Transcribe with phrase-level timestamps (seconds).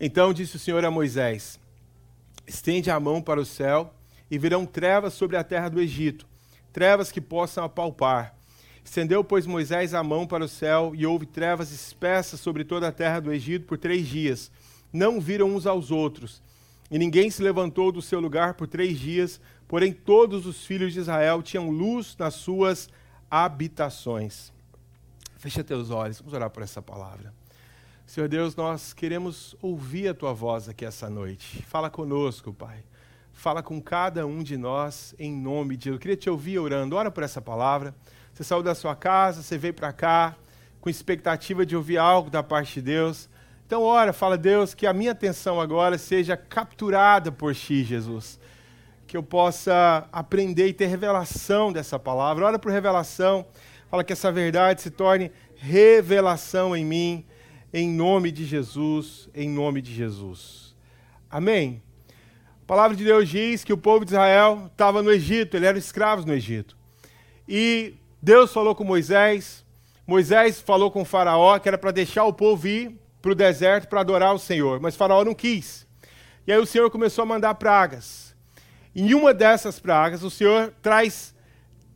[0.00, 1.60] Então disse o Senhor a Moisés:
[2.46, 3.92] Estende a mão para o céu,
[4.30, 6.26] e virão trevas sobre a terra do Egito,
[6.72, 8.34] trevas que possam apalpar.
[8.82, 12.92] Estendeu, pois, Moisés a mão para o céu, e houve trevas espessas sobre toda a
[12.92, 14.50] terra do Egito por três dias.
[14.90, 16.42] Não viram uns aos outros.
[16.90, 20.98] E ninguém se levantou do seu lugar por três dias, porém todos os filhos de
[20.98, 22.88] Israel tinham luz nas suas
[23.30, 24.52] habitações.
[25.36, 27.39] Fecha teus olhos, vamos orar por essa palavra.
[28.10, 31.62] Senhor Deus, nós queremos ouvir a tua voz aqui essa noite.
[31.68, 32.82] Fala conosco, Pai.
[33.32, 35.94] Fala com cada um de nós em nome de Deus.
[35.94, 36.96] Eu queria te ouvir orando.
[36.96, 37.94] Ora por essa palavra.
[38.34, 40.34] Você saiu da sua casa, você veio para cá
[40.80, 43.30] com expectativa de ouvir algo da parte de Deus.
[43.64, 48.40] Então, ora, fala Deus, que a minha atenção agora seja capturada por Ti, Jesus.
[49.06, 52.44] Que eu possa aprender e ter revelação dessa palavra.
[52.44, 53.46] Ora por revelação.
[53.88, 57.24] Fala que essa verdade se torne revelação em mim
[57.72, 60.74] em nome de Jesus, em nome de Jesus.
[61.30, 61.82] Amém?
[62.62, 65.78] A palavra de Deus diz que o povo de Israel estava no Egito, eles eram
[65.78, 66.76] escravos no Egito.
[67.48, 69.64] E Deus falou com Moisés,
[70.06, 74.00] Moisés falou com Faraó que era para deixar o povo ir para o deserto para
[74.00, 75.86] adorar o Senhor, mas Faraó não quis.
[76.46, 78.34] E aí o Senhor começou a mandar pragas.
[78.94, 81.34] Em uma dessas pragas, o Senhor traz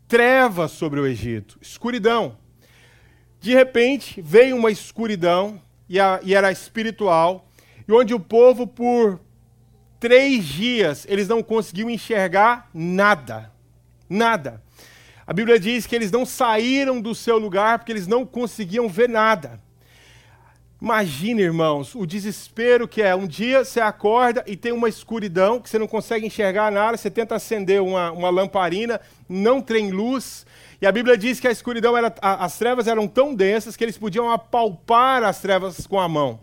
[0.06, 2.36] trevas sobre o Egito, escuridão.
[3.45, 7.47] De repente, veio uma escuridão, e, a, e era espiritual,
[7.87, 9.20] e onde o povo, por
[10.00, 13.53] três dias, eles não conseguiam enxergar nada.
[14.09, 14.62] Nada.
[15.27, 19.11] A Bíblia diz que eles não saíram do seu lugar porque eles não conseguiam ver
[19.11, 19.61] nada.
[20.81, 23.15] Imagina, irmãos, o desespero que é.
[23.15, 27.11] Um dia você acorda e tem uma escuridão que você não consegue enxergar nada, você
[27.11, 30.47] tenta acender uma, uma lamparina, não tem luz,
[30.80, 33.97] e a Bíblia diz que a escuridão era, as trevas eram tão densas que eles
[33.97, 36.41] podiam apalpar as trevas com a mão.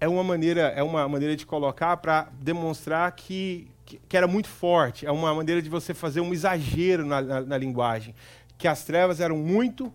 [0.00, 4.48] É uma maneira, é uma maneira de colocar para demonstrar que, que, que, era muito
[4.48, 5.06] forte.
[5.06, 8.14] É uma maneira de você fazer um exagero na, na, na linguagem.
[8.58, 9.92] Que as trevas eram muito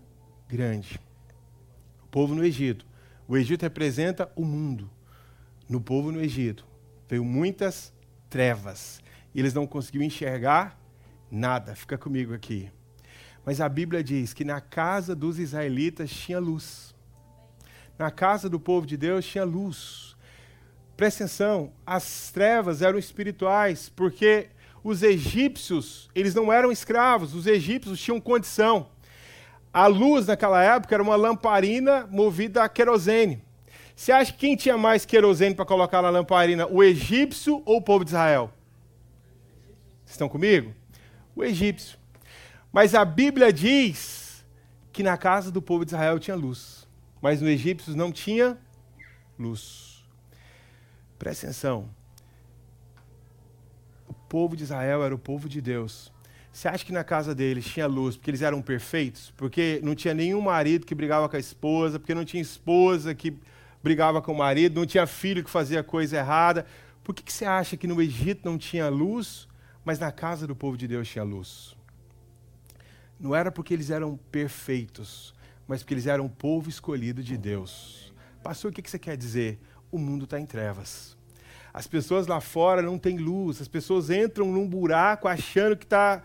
[0.48, 0.96] grandes.
[2.04, 2.86] O povo no Egito.
[3.28, 4.90] O Egito representa o mundo.
[5.68, 6.66] No povo no Egito
[7.08, 7.92] veio muitas
[8.28, 9.00] trevas.
[9.34, 10.78] E eles não conseguiam enxergar
[11.30, 11.74] nada.
[11.74, 12.70] Fica comigo aqui.
[13.50, 16.94] Mas a Bíblia diz que na casa dos israelitas tinha luz.
[17.98, 20.14] Na casa do povo de Deus tinha luz.
[20.96, 24.50] Presta atenção, as trevas eram espirituais, porque
[24.84, 28.86] os egípcios, eles não eram escravos, os egípcios tinham condição.
[29.72, 33.42] A luz naquela época era uma lamparina movida a querosene.
[33.96, 37.82] Você acha que quem tinha mais querosene para colocar na lamparina, o egípcio ou o
[37.82, 38.52] povo de Israel?
[40.04, 40.72] Vocês estão comigo?
[41.34, 41.98] O egípcio.
[42.72, 44.44] Mas a Bíblia diz
[44.92, 46.88] que na casa do povo de Israel tinha luz,
[47.20, 48.56] mas no egípcios não tinha
[49.38, 50.04] luz.
[51.18, 51.90] Presta atenção.
[54.08, 56.12] O povo de Israel era o povo de Deus.
[56.52, 59.32] Você acha que na casa deles tinha luz porque eles eram perfeitos?
[59.36, 63.36] Porque não tinha nenhum marido que brigava com a esposa, porque não tinha esposa que
[63.82, 66.66] brigava com o marido, não tinha filho que fazia coisa errada.
[67.02, 69.48] Por que, que você acha que no Egito não tinha luz,
[69.84, 71.76] mas na casa do povo de Deus tinha luz?
[73.20, 75.34] Não era porque eles eram perfeitos,
[75.68, 78.12] mas porque eles eram o povo escolhido de Deus.
[78.42, 79.60] Pastor, o que você quer dizer?
[79.92, 81.16] O mundo está em trevas.
[81.72, 86.22] As pessoas lá fora não têm luz, as pessoas entram num buraco achando que está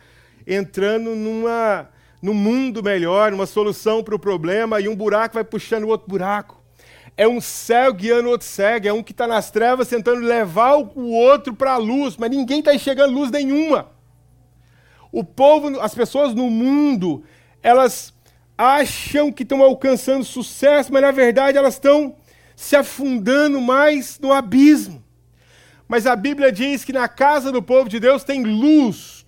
[0.48, 1.90] entrando numa,
[2.22, 6.08] num mundo melhor, numa solução para o problema, e um buraco vai puxando o outro
[6.08, 6.64] buraco.
[7.18, 10.78] É um cego guiando o outro cego, é um que está nas trevas tentando levar
[10.78, 13.95] o outro para a luz, mas ninguém está enxergando luz nenhuma.
[15.16, 17.24] O povo, as pessoas no mundo,
[17.64, 18.14] elas
[18.58, 22.18] acham que estão alcançando sucesso, mas na verdade elas estão
[22.54, 25.02] se afundando mais no abismo.
[25.88, 29.26] Mas a Bíblia diz que na casa do povo de Deus tem luz.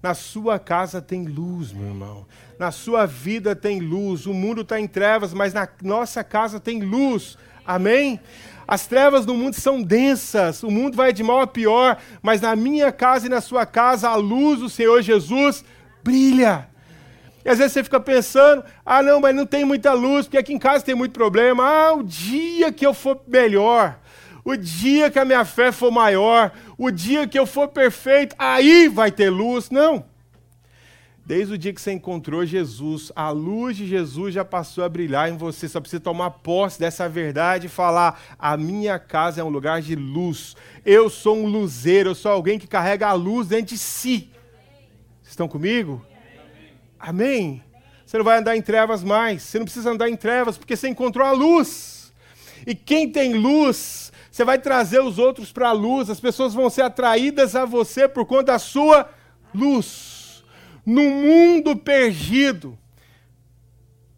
[0.00, 2.24] Na sua casa tem luz, meu irmão.
[2.56, 4.26] Na sua vida tem luz.
[4.26, 7.36] O mundo está em trevas, mas na nossa casa tem luz.
[7.66, 8.20] Amém?
[8.68, 12.56] As trevas do mundo são densas, o mundo vai de mal a pior, mas na
[12.56, 15.64] minha casa e na sua casa a luz do Senhor Jesus
[16.02, 16.68] brilha.
[17.44, 20.52] E às vezes você fica pensando: ah, não, mas não tem muita luz, porque aqui
[20.52, 21.64] em casa tem muito problema.
[21.64, 24.00] Ah, o dia que eu for melhor,
[24.44, 28.88] o dia que a minha fé for maior, o dia que eu for perfeito, aí
[28.88, 29.70] vai ter luz.
[29.70, 30.04] Não.
[31.26, 35.28] Desde o dia que você encontrou Jesus, a luz de Jesus já passou a brilhar
[35.28, 35.68] em você.
[35.68, 39.96] Só precisa tomar posse dessa verdade e falar: a minha casa é um lugar de
[39.96, 40.54] luz.
[40.84, 44.30] Eu sou um luzeiro, eu sou alguém que carrega a luz dentro de si.
[45.20, 46.06] Vocês estão comigo?
[46.96, 47.60] Amém?
[48.06, 49.42] Você não vai andar em trevas mais.
[49.42, 52.12] Você não precisa andar em trevas porque você encontrou a luz.
[52.64, 56.70] E quem tem luz, você vai trazer os outros para a luz, as pessoas vão
[56.70, 59.10] ser atraídas a você por conta da sua
[59.52, 60.15] luz.
[60.86, 62.78] No mundo perdido,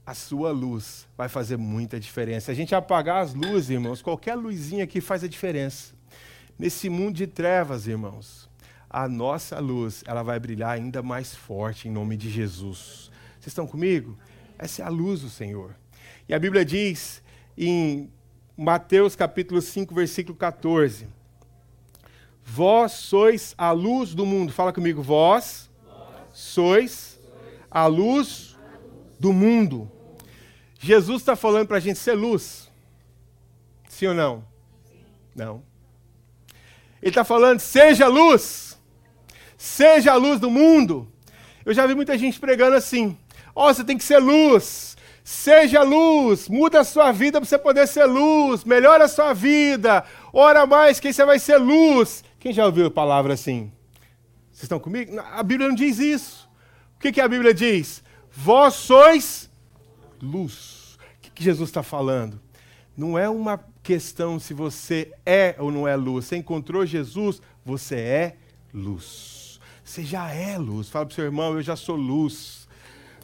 [0.05, 2.47] a sua luz vai fazer muita diferença.
[2.47, 5.95] Se a gente apagar as luzes, irmãos, qualquer luzinha aqui faz a diferença.
[6.59, 8.51] Nesse mundo de trevas, irmãos,
[8.91, 13.11] a nossa luz, ela vai brilhar ainda mais forte em nome de Jesus.
[13.41, 14.19] Vocês estão comigo?
[14.59, 15.75] Essa é a luz do Senhor.
[16.29, 17.23] E a Bíblia diz
[17.57, 18.11] em
[18.55, 21.07] Mateus capítulo 5, versículo 14:
[22.45, 24.53] Vós sois a luz do mundo.
[24.53, 25.68] Fala comigo, vós
[26.39, 27.19] sois
[27.69, 28.57] a luz
[29.19, 29.91] do mundo.
[30.79, 32.71] Jesus está falando para a gente ser luz.
[33.89, 34.45] Sim ou não?
[35.35, 35.65] Não.
[37.03, 38.79] Ele está falando, seja luz.
[39.57, 41.13] Seja a luz do mundo.
[41.67, 43.19] Eu já vi muita gente pregando assim.
[43.53, 44.97] Ó, oh, você tem que ser luz.
[45.25, 46.49] Seja luz.
[46.49, 48.63] Muda a sua vida para você poder ser luz.
[48.63, 50.05] Melhora a sua vida.
[50.33, 52.23] Ora mais que você vai ser luz.
[52.39, 53.73] Quem já ouviu a palavra assim?
[54.59, 55.21] Vocês estão comigo?
[55.21, 56.51] A Bíblia não diz isso.
[56.97, 58.03] O que, que a Bíblia diz?
[58.29, 59.49] Vós sois
[60.21, 60.97] luz.
[60.97, 62.41] O que, que Jesus está falando?
[62.97, 66.25] Não é uma questão se você é ou não é luz.
[66.25, 68.37] Você encontrou Jesus, você é
[68.75, 69.61] luz.
[69.85, 70.89] Você já é luz.
[70.89, 72.67] Fala para o seu irmão, eu já sou luz.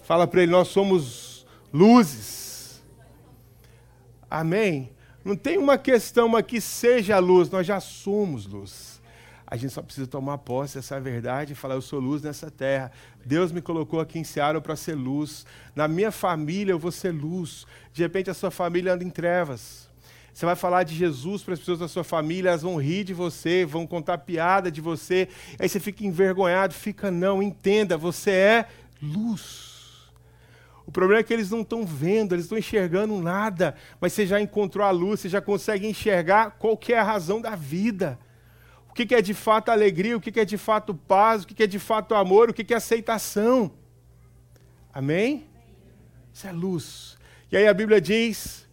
[0.04, 2.80] Fala para ele, nós somos luzes.
[4.30, 4.92] Amém?
[5.24, 9.02] Não tem uma questão aqui, seja luz, nós já somos luz.
[9.54, 12.90] A gente só precisa tomar posse dessa verdade e falar: Eu sou luz nessa terra.
[13.24, 15.46] Deus me colocou aqui em Seara para ser luz.
[15.76, 17.64] Na minha família eu vou ser luz.
[17.92, 19.88] De repente a sua família anda em trevas.
[20.32, 23.14] Você vai falar de Jesus para as pessoas da sua família, elas vão rir de
[23.14, 25.28] você, vão contar piada de você.
[25.56, 26.74] Aí você fica envergonhado.
[26.74, 28.66] Fica, não, entenda, você é
[29.00, 30.10] luz.
[30.84, 34.40] O problema é que eles não estão vendo, eles estão enxergando nada, mas você já
[34.40, 38.18] encontrou a luz, você já consegue enxergar qual é razão da vida
[38.94, 41.66] o que é de fato alegria, o que é de fato paz, o que é
[41.66, 43.72] de fato amor, o que é aceitação.
[44.92, 45.48] Amém?
[46.32, 47.18] Isso é luz.
[47.50, 48.68] E aí a Bíblia diz,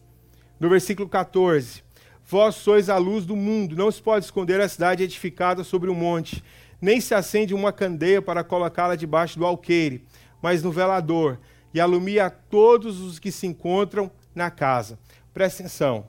[0.59, 1.83] no versículo 14:
[2.23, 5.95] Vós sois a luz do mundo, não se pode esconder a cidade edificada sobre um
[5.95, 6.43] monte,
[6.79, 10.05] nem se acende uma candeia para colocá-la debaixo do alqueire,
[10.39, 11.39] mas no velador,
[11.73, 14.99] e alumia todos os que se encontram na casa.
[15.33, 16.05] Presta atenção: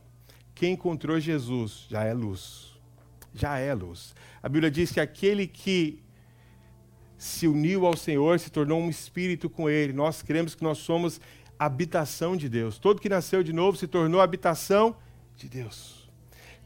[0.54, 2.71] quem encontrou Jesus já é luz
[3.34, 4.14] já é luz.
[4.42, 6.02] A Bíblia diz que aquele que
[7.16, 9.92] se uniu ao Senhor se tornou um espírito com Ele.
[9.92, 11.20] Nós cremos que nós somos
[11.58, 12.78] habitação de Deus.
[12.78, 14.96] Todo que nasceu de novo se tornou habitação
[15.36, 16.10] de Deus.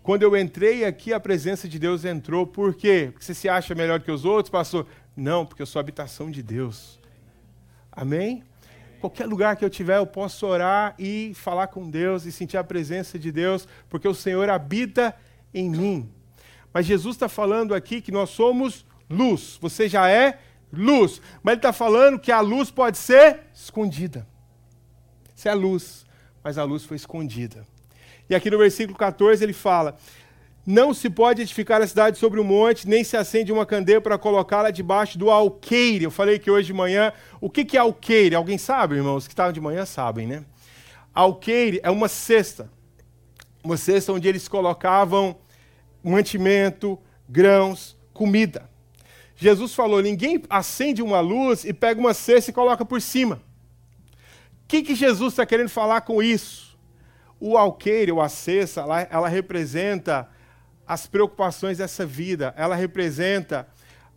[0.02, 2.46] Quando eu entrei aqui, a presença de Deus entrou.
[2.46, 3.08] Por quê?
[3.12, 4.86] Porque você se acha melhor que os outros, pastor?
[5.16, 6.98] Não, porque eu sou habitação de Deus.
[7.90, 8.42] Amém?
[9.00, 12.64] Qualquer lugar que eu tiver, eu posso orar e falar com Deus e sentir a
[12.64, 15.14] presença de Deus, porque o Senhor habita
[15.52, 16.08] em mim.
[16.76, 19.56] Mas Jesus está falando aqui que nós somos luz.
[19.62, 20.38] Você já é
[20.70, 21.22] luz.
[21.42, 24.28] Mas ele está falando que a luz pode ser escondida.
[25.34, 26.04] Você é luz,
[26.44, 27.66] mas a luz foi escondida.
[28.28, 29.96] E aqui no versículo 14 ele fala:
[30.66, 33.98] Não se pode edificar a cidade sobre o um monte, nem se acende uma candeia
[33.98, 36.04] para colocá-la debaixo do alqueire.
[36.04, 38.34] Eu falei que hoje de manhã, o que, que é alqueire?
[38.34, 39.26] Alguém sabe, irmãos?
[39.26, 40.44] que estavam de manhã sabem, né?
[41.14, 42.70] Alqueire é uma cesta.
[43.64, 45.38] Uma cesta onde eles colocavam
[46.10, 48.68] mantimento, grãos, comida.
[49.36, 53.36] Jesus falou: ninguém acende uma luz e pega uma cesta e coloca por cima.
[54.64, 56.76] O que, que Jesus está querendo falar com isso?
[57.38, 60.28] O alqueire, ou a cesta, ela, ela representa
[60.86, 63.68] as preocupações dessa vida, ela representa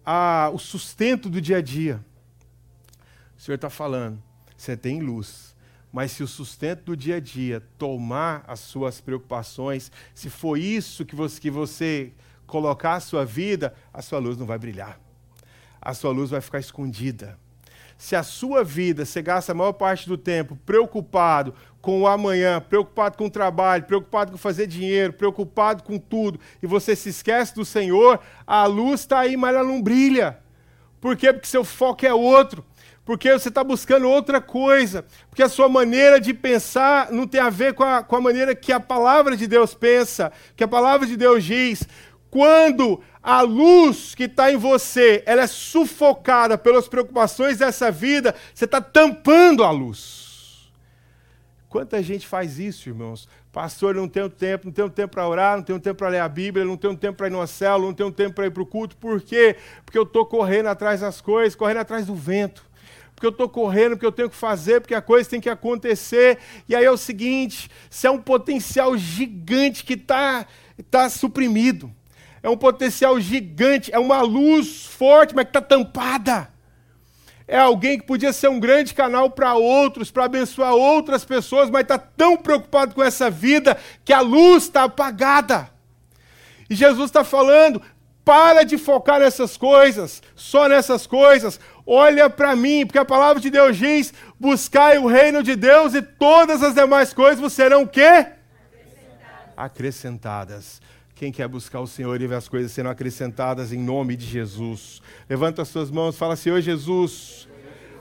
[0.06, 2.04] a, o sustento do dia a dia.
[3.38, 4.22] O Senhor está falando,
[4.56, 5.49] você tem luz,
[5.92, 11.06] mas se o sustento do dia a dia tomar as suas preocupações, se for isso
[11.06, 12.14] que você, que você
[12.46, 15.00] colocar a sua vida, a sua luz não vai brilhar.
[15.82, 17.38] A sua luz vai ficar escondida.
[17.98, 22.62] Se a sua vida você gasta a maior parte do tempo preocupado com o amanhã,
[22.62, 27.56] preocupado com o trabalho, preocupado com fazer dinheiro, preocupado com tudo, e você se esquece
[27.56, 30.40] do Senhor, a luz está aí, mas ela não brilha.
[31.02, 31.34] Por quê?
[31.34, 32.64] Porque seu foco é outro
[33.10, 37.50] porque você está buscando outra coisa, porque a sua maneira de pensar não tem a
[37.50, 41.08] ver com a, com a maneira que a palavra de Deus pensa, que a palavra
[41.08, 41.88] de Deus diz.
[42.30, 48.66] Quando a luz que está em você ela é sufocada pelas preocupações dessa vida, você
[48.66, 50.70] está tampando a luz.
[51.68, 53.28] Quanta gente faz isso, irmãos?
[53.52, 56.30] Pastor, não tenho tempo, não tenho tempo para orar, não tenho tempo para ler a
[56.30, 58.68] Bíblia, não tenho tempo para ir no célula, não tenho tempo para ir para o
[58.68, 58.96] culto.
[58.98, 59.56] Por quê?
[59.84, 62.69] Porque eu estou correndo atrás das coisas, correndo atrás do vento
[63.20, 66.38] porque eu estou correndo, porque eu tenho que fazer, porque a coisa tem que acontecer.
[66.70, 70.48] E aí é o seguinte: se é um potencial gigante que está
[70.90, 71.94] tá suprimido,
[72.42, 76.50] é um potencial gigante, é uma luz forte, mas que está tampada.
[77.46, 81.82] É alguém que podia ser um grande canal para outros, para abençoar outras pessoas, mas
[81.82, 85.70] está tão preocupado com essa vida que a luz está apagada.
[86.70, 87.82] E Jesus está falando:
[88.30, 91.60] para de focar nessas coisas, só nessas coisas.
[91.84, 96.02] Olha para mim, porque a palavra de Deus diz: buscai o reino de Deus e
[96.04, 98.28] todas as demais coisas vos serão o quê?
[99.58, 99.58] Acrescentadas.
[99.58, 100.82] acrescentadas.
[101.16, 105.02] Quem quer buscar o Senhor e ver as coisas sendo acrescentadas em nome de Jesus?
[105.28, 107.48] Levanta as suas mãos, fala: Senhor Jesus,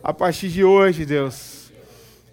[0.02, 1.72] a partir de hoje, Deus,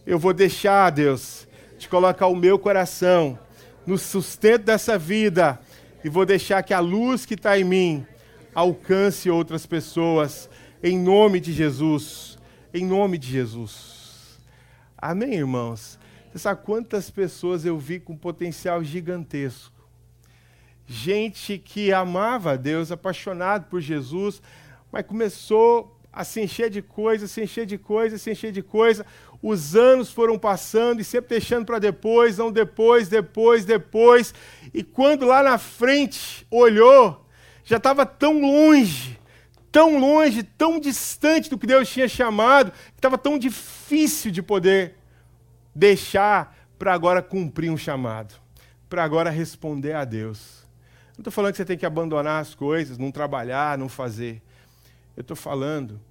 [0.06, 1.48] eu vou deixar, Deus,
[1.78, 3.40] de colocar o meu coração
[3.88, 5.62] no sustento dessa vida
[6.06, 8.06] e vou deixar que a luz que está em mim
[8.54, 10.48] alcance outras pessoas,
[10.84, 12.38] em nome de Jesus.
[12.72, 14.38] Em nome de Jesus.
[14.96, 15.98] Amém, irmãos?
[16.32, 19.74] Você sabe quantas pessoas eu vi com potencial gigantesco?
[20.86, 24.44] Gente que amava a Deus, apaixonado por Jesus,
[24.92, 29.04] mas começou a se encher de coisa, se encher de coisa, se encher de coisa
[29.48, 34.34] os anos foram passando e sempre deixando para depois, não depois, depois, depois.
[34.74, 37.24] E quando lá na frente olhou,
[37.64, 39.20] já estava tão longe,
[39.72, 44.96] tão longe, tão distante do que Deus tinha chamado, que estava tão difícil de poder
[45.76, 48.34] deixar para agora cumprir um chamado,
[48.90, 50.66] para agora responder a Deus.
[51.16, 54.42] Não estou falando que você tem que abandonar as coisas, não trabalhar, não fazer.
[55.16, 56.02] Eu estou falando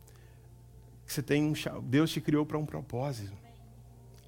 [1.13, 3.33] você tem um Deus te criou para um propósito.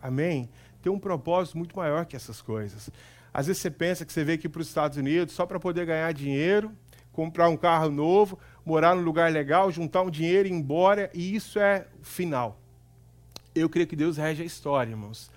[0.01, 0.49] Amém?
[0.83, 2.91] Tem um propósito muito maior que essas coisas.
[3.33, 5.85] Às vezes você pensa que você veio aqui para os Estados Unidos só para poder
[5.85, 6.71] ganhar dinheiro,
[7.13, 11.35] comprar um carro novo, morar num lugar legal, juntar um dinheiro e ir embora, e
[11.35, 12.61] isso é o final.
[13.55, 15.31] Eu creio que Deus rege a história, irmãos.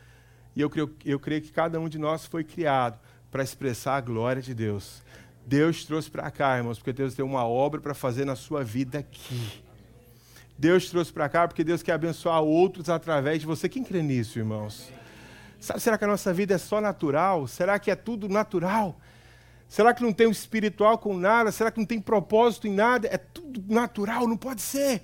[0.55, 2.99] E eu creio, eu creio que cada um de nós foi criado
[3.31, 5.01] para expressar a glória de Deus.
[5.45, 8.99] Deus trouxe para cá, irmãos, porque Deus tem uma obra para fazer na sua vida
[8.99, 9.63] aqui.
[10.59, 13.69] Deus trouxe para cá porque Deus quer abençoar outros através de você.
[13.69, 14.91] Quem crê nisso, irmãos?
[15.57, 17.47] Sabe, será que a nossa vida é só natural?
[17.47, 18.99] Será que é tudo natural?
[19.69, 21.49] Será que não tem o espiritual com nada?
[21.49, 23.07] Será que não tem propósito em nada?
[23.09, 24.27] É tudo natural?
[24.27, 25.03] Não pode ser.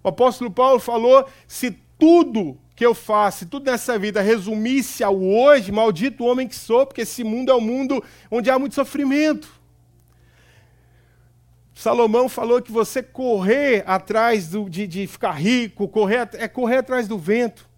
[0.00, 5.20] O apóstolo Paulo falou: se tudo que eu faço, se tudo nessa vida resumisse ao
[5.20, 9.61] hoje, maldito homem que sou, porque esse mundo é um mundo onde há muito sofrimento.
[11.82, 17.08] Salomão falou que você correr atrás do, de, de ficar rico, correr, é correr atrás
[17.08, 17.68] do vento.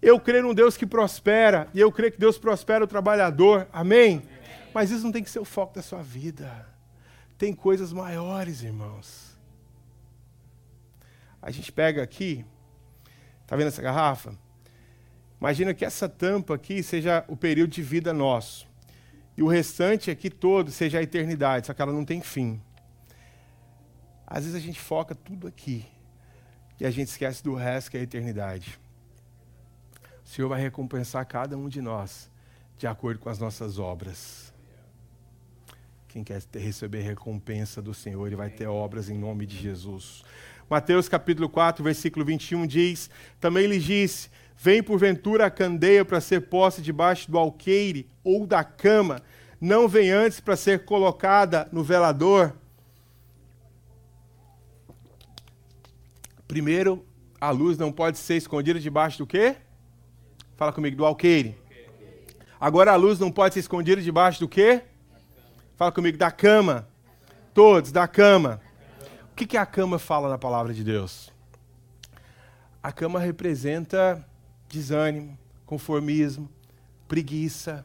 [0.00, 4.22] Eu creio num Deus que prospera, e eu creio que Deus prospera o trabalhador, amém?
[4.72, 6.66] Mas isso não tem que ser o foco da sua vida.
[7.36, 9.36] Tem coisas maiores, irmãos.
[11.42, 12.46] A gente pega aqui,
[13.46, 14.34] tá vendo essa garrafa?
[15.38, 18.66] Imagina que essa tampa aqui seja o período de vida nosso.
[19.36, 22.58] E o restante aqui todo seja a eternidade, só que ela não tem fim.
[24.34, 25.84] Às vezes a gente foca tudo aqui
[26.80, 28.80] e a gente esquece do resto que é a eternidade.
[30.24, 32.30] O Senhor vai recompensar cada um de nós
[32.78, 34.50] de acordo com as nossas obras.
[36.08, 40.24] Quem quer receber recompensa do Senhor, ele vai ter obras em nome de Jesus.
[40.68, 46.48] Mateus capítulo 4, versículo 21 diz: Também lhe disse: Vem porventura a candeia para ser
[46.48, 49.20] posta debaixo do alqueire ou da cama,
[49.60, 52.61] não vem antes para ser colocada no velador.
[56.52, 57.02] Primeiro,
[57.40, 59.56] a luz não pode ser escondida debaixo do quê?
[60.54, 61.56] Fala comigo, do alqueire.
[62.60, 64.82] Agora a luz não pode ser escondida debaixo do quê?
[65.78, 66.86] Fala comigo, da cama.
[67.54, 68.60] Todos, da cama.
[69.32, 71.32] O que, que a cama fala na palavra de Deus?
[72.82, 74.22] A cama representa
[74.68, 76.50] desânimo, conformismo,
[77.08, 77.82] preguiça.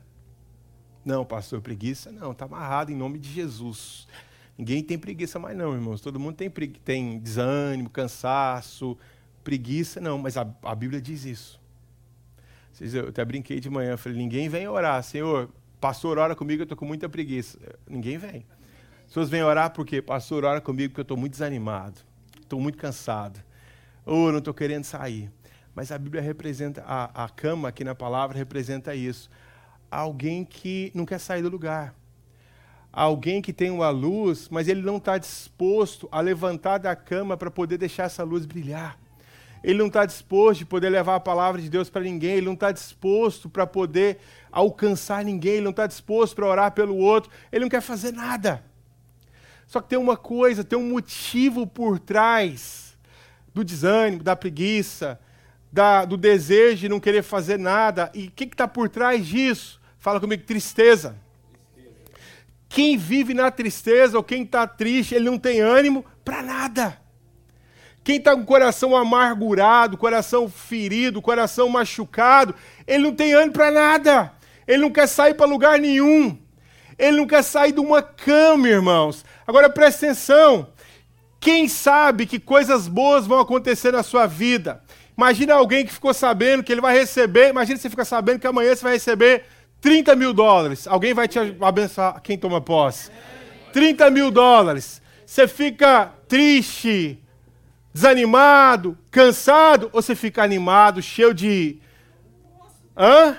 [1.05, 4.09] Não, pastor, preguiça não, está amarrado em nome de Jesus.
[4.57, 6.01] Ninguém tem preguiça mais, não, irmãos.
[6.01, 8.97] Todo mundo tem, tem desânimo, cansaço,
[9.43, 11.61] preguiça, não, mas a, a Bíblia diz isso.
[12.81, 15.49] Eu até brinquei de manhã, falei: ninguém vem orar, Senhor,
[15.79, 17.57] pastor, ora comigo, eu estou com muita preguiça.
[17.87, 18.45] Ninguém vem.
[19.01, 22.01] As pessoas vêm orar porque, pastor, ora comigo porque eu estou muito desanimado,
[22.41, 23.39] estou muito cansado,
[24.05, 25.31] ou não estou querendo sair.
[25.73, 29.29] Mas a Bíblia representa, a, a cama aqui na palavra representa isso.
[29.89, 31.95] Alguém que não quer sair do lugar
[32.97, 37.51] alguém que tem uma luz, mas ele não está disposto a levantar da cama para
[37.51, 38.97] poder deixar essa luz brilhar.
[39.63, 42.55] Ele não está disposto de poder levar a palavra de Deus para ninguém, ele não
[42.55, 44.17] está disposto para poder
[44.51, 48.63] alcançar ninguém, ele não está disposto para orar pelo outro, ele não quer fazer nada.
[49.67, 52.97] Só que tem uma coisa, tem um motivo por trás
[53.53, 55.19] do desânimo, da preguiça,
[55.71, 58.09] da, do desejo de não querer fazer nada.
[58.15, 59.79] E o que está por trás disso?
[59.99, 61.26] Fala comigo, tristeza.
[62.69, 67.01] Quem vive na tristeza ou quem está triste, ele não tem ânimo para nada.
[68.03, 72.55] Quem está com o coração amargurado, coração ferido, coração machucado,
[72.85, 74.31] ele não tem ânimo para nada.
[74.67, 76.37] Ele não quer sair para lugar nenhum.
[76.97, 79.23] Ele não quer sair de uma cama, irmãos.
[79.45, 80.69] Agora presta atenção.
[81.39, 84.81] Quem sabe que coisas boas vão acontecer na sua vida?
[85.17, 87.49] Imagina alguém que ficou sabendo que ele vai receber.
[87.49, 89.45] Imagina você ficar sabendo que amanhã você vai receber
[89.81, 90.87] 30 mil dólares.
[90.87, 92.21] Alguém vai te abençoar.
[92.21, 93.11] Quem toma posse?
[93.73, 95.01] 30 mil dólares.
[95.25, 97.21] Você fica triste,
[97.93, 101.79] desanimado, cansado, ou você fica animado, cheio de.
[102.95, 103.37] Hã?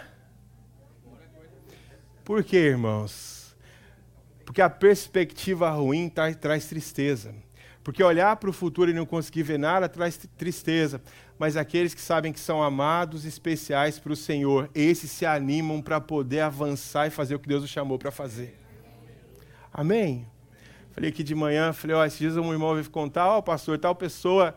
[2.25, 3.57] Por quê, irmãos?
[4.45, 7.35] Porque a perspectiva ruim traz, traz tristeza.
[7.89, 11.01] Porque olhar para o futuro e não conseguir ver nada traz tristeza.
[11.39, 15.99] Mas aqueles que sabem que são amados especiais para o Senhor, esses se animam para
[15.99, 18.61] poder avançar e fazer o que Deus os chamou para fazer.
[19.73, 20.27] Amém?
[20.91, 23.95] Falei aqui de manhã, falei, ó, esses dias um irmão veio contar, ó, pastor, tal
[23.95, 24.55] pessoa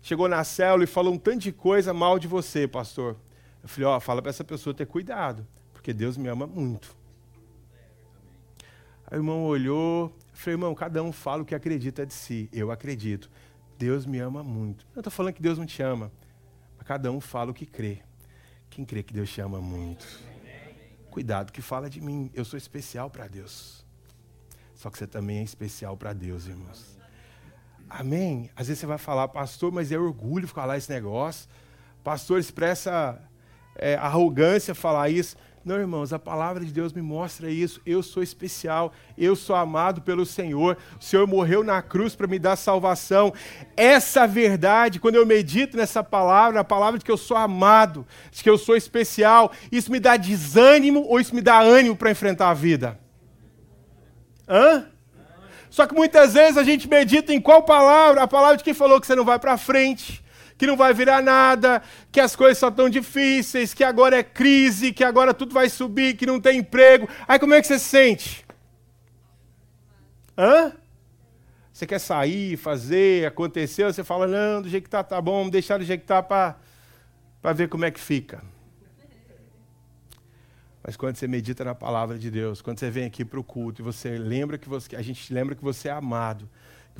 [0.00, 3.14] chegou na célula e falou um tanto de coisa mal de você, pastor.
[3.62, 6.96] Eu falei, ó, fala para essa pessoa ter cuidado, porque Deus me ama muito.
[9.06, 12.48] Aí o irmão olhou, falei, irmão, cada um fala o que acredita de si.
[12.52, 13.30] Eu acredito.
[13.78, 14.86] Deus me ama muito.
[14.94, 16.10] Eu estou falando que Deus não te ama,
[16.76, 18.02] mas cada um fala o que crê.
[18.68, 20.06] Quem crê que Deus te ama muito?
[21.10, 22.30] Cuidado que fala de mim.
[22.34, 23.84] Eu sou especial para Deus.
[24.74, 26.98] Só que você também é especial para Deus, irmãos.
[27.88, 28.50] Amém?
[28.54, 31.48] Às vezes você vai falar, pastor, mas é orgulho falar esse negócio.
[32.04, 33.20] Pastor, expressa
[33.74, 35.36] é, arrogância falar isso.
[35.62, 37.82] Não, irmãos, a palavra de Deus me mostra isso.
[37.84, 40.78] Eu sou especial, eu sou amado pelo Senhor.
[40.98, 43.32] O Senhor morreu na cruz para me dar salvação.
[43.76, 48.42] Essa verdade, quando eu medito nessa palavra, a palavra de que eu sou amado, de
[48.42, 52.48] que eu sou especial, isso me dá desânimo ou isso me dá ânimo para enfrentar
[52.48, 52.98] a vida?
[54.48, 54.86] Hã?
[55.68, 58.22] Só que muitas vezes a gente medita em qual palavra?
[58.22, 60.24] A palavra de quem falou que você não vai para frente,
[60.60, 64.92] que não vai virar nada, que as coisas são tão difíceis, que agora é crise,
[64.92, 67.08] que agora tudo vai subir, que não tem emprego.
[67.26, 68.46] Aí como é que você se sente?
[70.36, 70.74] Hã?
[71.72, 75.78] Você quer sair, fazer, acontecer, você fala, não, do jeito que tá, tá bom, deixar
[75.78, 76.58] do jeito que tá para
[77.54, 78.42] ver como é que fica.
[80.84, 83.80] Mas quando você medita na palavra de Deus, quando você vem aqui para o culto
[83.80, 86.46] e você lembra que você, a gente lembra que você é amado,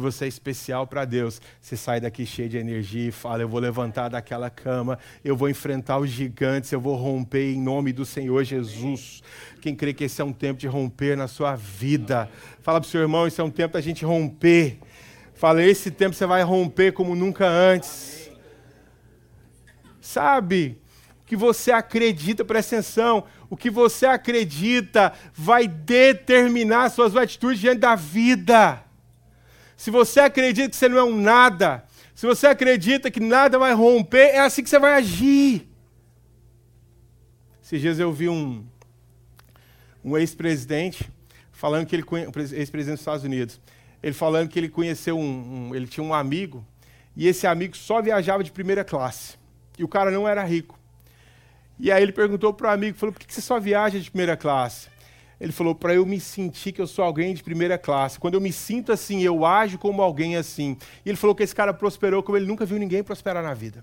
[0.01, 3.61] você é especial para Deus, você sai daqui cheio de energia e fala: Eu vou
[3.61, 8.43] levantar daquela cama, eu vou enfrentar os gigantes, eu vou romper em nome do Senhor
[8.45, 9.23] Jesus.
[9.61, 12.29] Quem crê que esse é um tempo de romper na sua vida,
[12.63, 14.79] fala para o seu irmão: Esse é um tempo da gente romper.
[15.35, 18.31] Fala: Esse tempo você vai romper como nunca antes.
[20.01, 20.81] Sabe?
[21.31, 27.95] que você acredita, presta atenção, o que você acredita vai determinar suas atitudes diante da
[27.95, 28.83] vida.
[29.81, 31.83] Se você acredita que você não é um nada,
[32.15, 35.67] se você acredita que nada vai romper, é assim que você vai agir.
[37.63, 38.63] Esses dias eu vi um,
[40.05, 41.11] um ex-presidente
[41.51, 42.05] falando que ele
[42.53, 43.59] ex-presidente dos Estados Unidos,
[44.03, 46.63] ele falando que ele conheceu um, um, ele tinha um amigo
[47.17, 49.39] e esse amigo só viajava de primeira classe
[49.79, 50.79] e o cara não era rico.
[51.79, 54.37] E aí ele perguntou para o amigo, falou, por que você só viaja de primeira
[54.37, 54.91] classe?
[55.41, 58.21] Ele falou, para eu me sentir que eu sou alguém de primeira classe.
[58.21, 60.77] Quando eu me sinto assim, eu ajo como alguém assim.
[61.05, 63.83] E ele falou que esse cara prosperou como ele nunca viu ninguém prosperar na vida.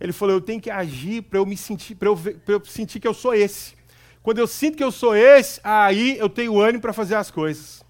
[0.00, 3.08] Ele falou, eu tenho que agir para eu me sentir, para eu, eu sentir que
[3.08, 3.74] eu sou esse.
[4.22, 7.82] Quando eu sinto que eu sou esse, aí eu tenho ânimo para fazer as coisas.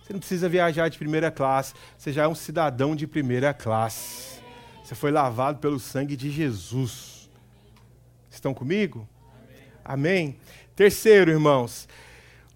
[0.00, 4.40] Você não precisa viajar de primeira classe, você já é um cidadão de primeira classe.
[4.82, 7.28] Você foi lavado pelo sangue de Jesus.
[8.30, 9.06] Estão comigo?
[9.84, 10.38] Amém.
[10.78, 11.88] Terceiro, irmãos.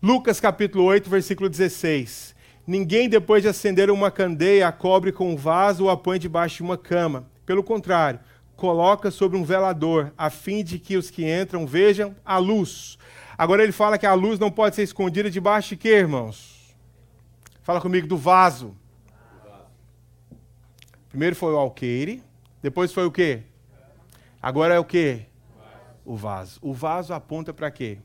[0.00, 2.36] Lucas capítulo 8, versículo 16.
[2.64, 6.58] Ninguém, depois de acender uma candeia, a cobre com um vaso ou a põe debaixo
[6.58, 7.26] de uma cama.
[7.44, 8.20] Pelo contrário,
[8.54, 12.96] coloca sobre um velador, a fim de que os que entram vejam a luz.
[13.36, 16.72] Agora ele fala que a luz não pode ser escondida debaixo de quê, irmãos?
[17.60, 18.76] Fala comigo do vaso.
[21.08, 22.22] Primeiro foi o alqueire,
[22.62, 23.42] depois foi o quê?
[24.40, 25.26] Agora é o quê?
[26.04, 26.60] O vaso.
[26.62, 27.98] O vaso aponta para quê?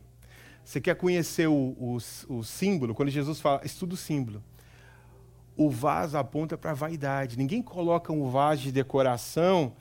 [0.68, 2.94] Você quer conhecer o, o, o, símbolo?
[2.94, 4.44] Quando Jesus fala, estuda o símbolo.
[5.56, 7.38] O vaso aponta para a vaidade.
[7.38, 9.72] Ninguém coloca um vaso de decoração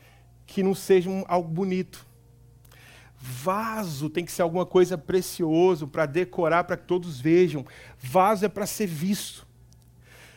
[0.47, 2.07] que não seja um, algo bonito.
[3.19, 7.67] Vaso tem que ser alguma coisa precioso para decorar, para que todos vejam.
[7.99, 9.45] Vaso é para ser visto.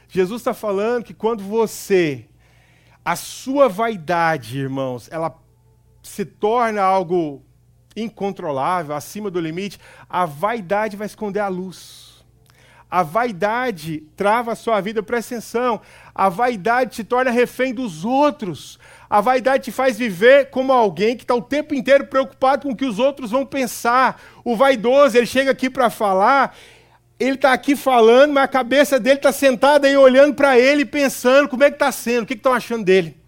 [0.07, 2.25] Jesus está falando que quando você
[3.05, 5.39] a sua vaidade, irmãos, ela
[6.01, 7.45] se torna algo
[8.01, 12.09] incontrolável, acima do limite, a vaidade vai esconder a luz.
[12.91, 15.79] A vaidade trava a sua vida, presta atenção.
[16.13, 18.79] A vaidade te torna refém dos outros.
[19.07, 22.75] A vaidade te faz viver como alguém que está o tempo inteiro preocupado com o
[22.75, 24.19] que os outros vão pensar.
[24.43, 26.55] O vaidoso, ele chega aqui para falar
[27.19, 31.49] ele está aqui falando, mas a cabeça dele está sentada aí olhando para ele, pensando
[31.49, 33.18] como é que está sendo, o que estão achando dele.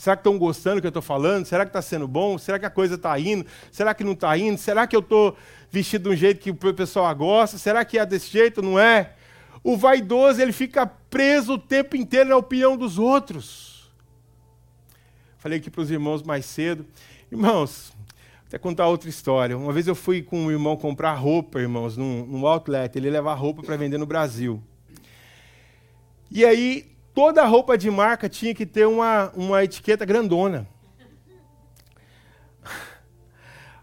[0.00, 1.44] Será que estão gostando do que eu estou falando?
[1.44, 2.38] Será que está sendo bom?
[2.38, 3.44] Será que a coisa está indo?
[3.70, 4.56] Será que não está indo?
[4.56, 5.36] Será que eu estou
[5.70, 7.58] vestido de um jeito que o pessoal gosta?
[7.58, 8.62] Será que é desse jeito?
[8.62, 9.12] Não é?
[9.62, 13.90] O vaidoso, ele fica preso o tempo inteiro na opinião dos outros.
[15.36, 16.86] Falei aqui para os irmãos mais cedo.
[17.30, 17.92] Irmãos,
[18.46, 19.54] até contar outra história.
[19.54, 22.96] Uma vez eu fui com um irmão comprar roupa, irmãos, num, num outlet.
[22.96, 24.62] Ele leva roupa para vender no Brasil.
[26.30, 30.66] E aí, toda roupa de marca tinha que ter uma, uma etiqueta grandona.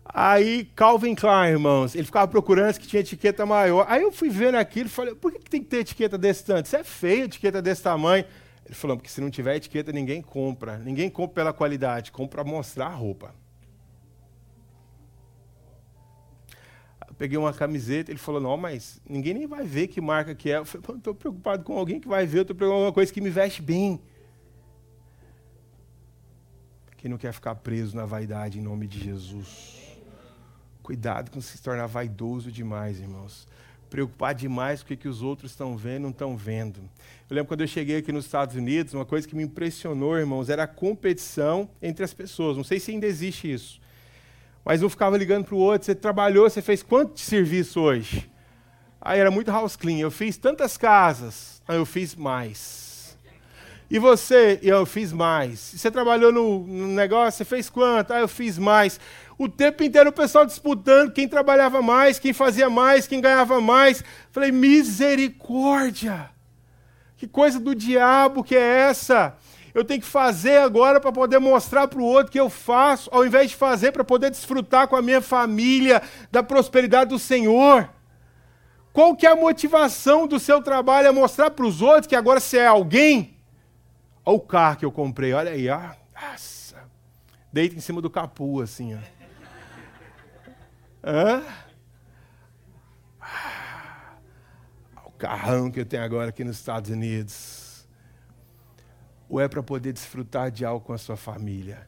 [0.04, 3.86] Aí, Calvin Klein, irmãos, ele ficava procurando que tinha etiqueta maior.
[3.88, 6.46] Aí eu fui vendo aquilo e falei, por que, que tem que ter etiqueta desse
[6.46, 6.66] tanto?
[6.66, 8.26] Isso é feio, etiqueta desse tamanho.
[8.66, 10.80] Ele falou, porque se não tiver etiqueta, ninguém compra.
[10.80, 13.36] Ninguém compra pela qualidade, compra para mostrar a roupa.
[17.18, 20.58] Peguei uma camiseta, ele falou, não, mas ninguém nem vai ver que marca que é.
[20.58, 23.12] Eu falei, estou preocupado com alguém que vai ver, eu estou preocupado com uma coisa
[23.12, 24.00] que me veste bem.
[26.98, 29.98] Quem não quer ficar preso na vaidade em nome de Jesus.
[30.84, 33.48] Cuidado com se tornar vaidoso demais, irmãos.
[33.90, 36.80] Preocupar demais com o que os outros estão vendo não estão vendo.
[37.30, 40.50] Eu lembro quando eu cheguei aqui nos Estados Unidos, uma coisa que me impressionou, irmãos,
[40.50, 42.58] era a competição entre as pessoas.
[42.58, 43.80] Não sei se ainda existe isso
[44.66, 45.86] mas um ficava ligando para o outro.
[45.86, 48.30] Você trabalhou, você fez quanto de serviço hoje?
[49.00, 50.00] Aí era muito house clean.
[50.00, 51.62] Eu fiz tantas casas.
[51.68, 53.18] Aí eu fiz mais.
[53.90, 54.60] E você?
[54.62, 55.60] Eu fiz mais.
[55.60, 57.38] Você trabalhou no, no negócio?
[57.38, 58.12] Você fez quanto?
[58.12, 59.00] Ah, eu fiz mais.
[59.38, 64.04] O tempo inteiro o pessoal disputando quem trabalhava mais, quem fazia mais, quem ganhava mais.
[64.32, 66.30] Falei, misericórdia!
[67.16, 69.38] Que coisa do diabo que é essa?
[69.78, 73.24] Eu tenho que fazer agora para poder mostrar para o outro que eu faço, ao
[73.24, 77.88] invés de fazer para poder desfrutar com a minha família da prosperidade do Senhor.
[78.92, 81.10] Qual que é a motivação do seu trabalho?
[81.10, 83.38] É mostrar para os outros que agora você é alguém?
[84.26, 85.80] Olha o carro que eu comprei, olha aí, ó.
[86.20, 86.78] Nossa.
[87.54, 89.00] Deita em cima do capu, assim, ó.
[91.04, 91.44] Hã?
[93.22, 94.16] Ah,
[95.06, 97.67] o carrão que eu tenho agora aqui nos Estados Unidos
[99.30, 101.88] ou é para poder desfrutar de algo com a sua família?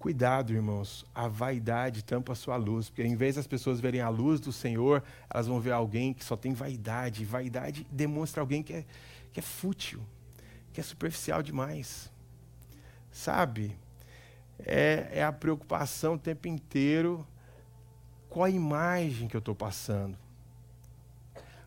[0.00, 4.08] Cuidado, irmãos, a vaidade tampa a sua luz, porque em vez das pessoas verem a
[4.08, 7.22] luz do Senhor, elas vão ver alguém que só tem vaidade.
[7.22, 8.84] Vaidade demonstra alguém que é,
[9.30, 10.00] que é fútil,
[10.72, 12.10] que é superficial demais.
[13.12, 13.76] Sabe?
[14.60, 17.26] É, é a preocupação o tempo inteiro
[18.30, 20.16] com a imagem que eu estou passando.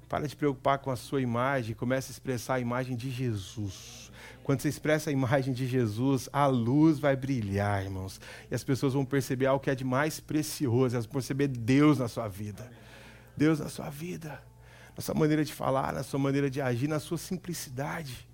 [0.10, 4.03] Para de preocupar com a sua imagem, comece a expressar a imagem de Jesus.
[4.44, 8.20] Quando você expressa a imagem de Jesus, a luz vai brilhar, irmãos.
[8.52, 11.98] E as pessoas vão perceber algo que é de mais precioso, elas vão perceber Deus
[11.98, 12.70] na sua vida.
[13.38, 14.44] Deus na sua vida.
[14.96, 18.28] Na sua maneira de falar, na sua maneira de agir, na sua simplicidade.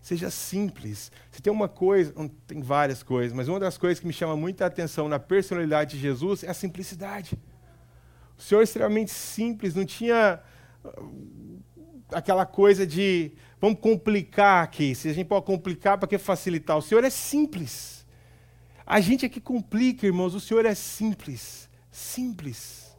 [0.00, 1.12] Seja simples.
[1.30, 2.14] Se tem uma coisa,
[2.46, 6.02] tem várias coisas, mas uma das coisas que me chama muita atenção na personalidade de
[6.02, 7.38] Jesus é a simplicidade.
[8.38, 10.40] O Senhor é extremamente simples, não tinha
[12.12, 14.94] aquela coisa de Vamos complicar aqui.
[14.94, 16.78] Se a gente pode complicar, para que facilitar?
[16.78, 18.06] O Senhor é simples.
[18.86, 20.34] A gente é que complica, irmãos.
[20.34, 21.68] O Senhor é simples.
[21.92, 22.96] Simples.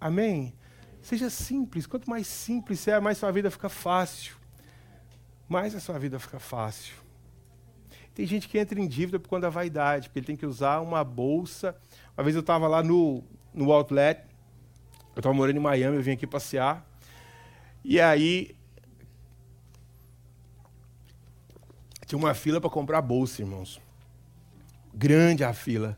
[0.00, 0.52] Amém?
[1.00, 1.86] Seja simples.
[1.86, 4.34] Quanto mais simples é, mais sua vida fica fácil.
[5.48, 6.94] Mais a sua vida fica fácil.
[8.12, 10.80] Tem gente que entra em dívida por conta da vaidade, porque ele tem que usar
[10.80, 11.76] uma bolsa.
[12.16, 13.22] Uma vez eu estava lá no,
[13.54, 14.20] no outlet,
[15.14, 16.89] eu estava morando em Miami, eu vim aqui passear.
[17.84, 18.56] E aí
[22.10, 23.80] Tinha uma fila para comprar bolsa, irmãos.
[24.92, 25.96] Grande a fila.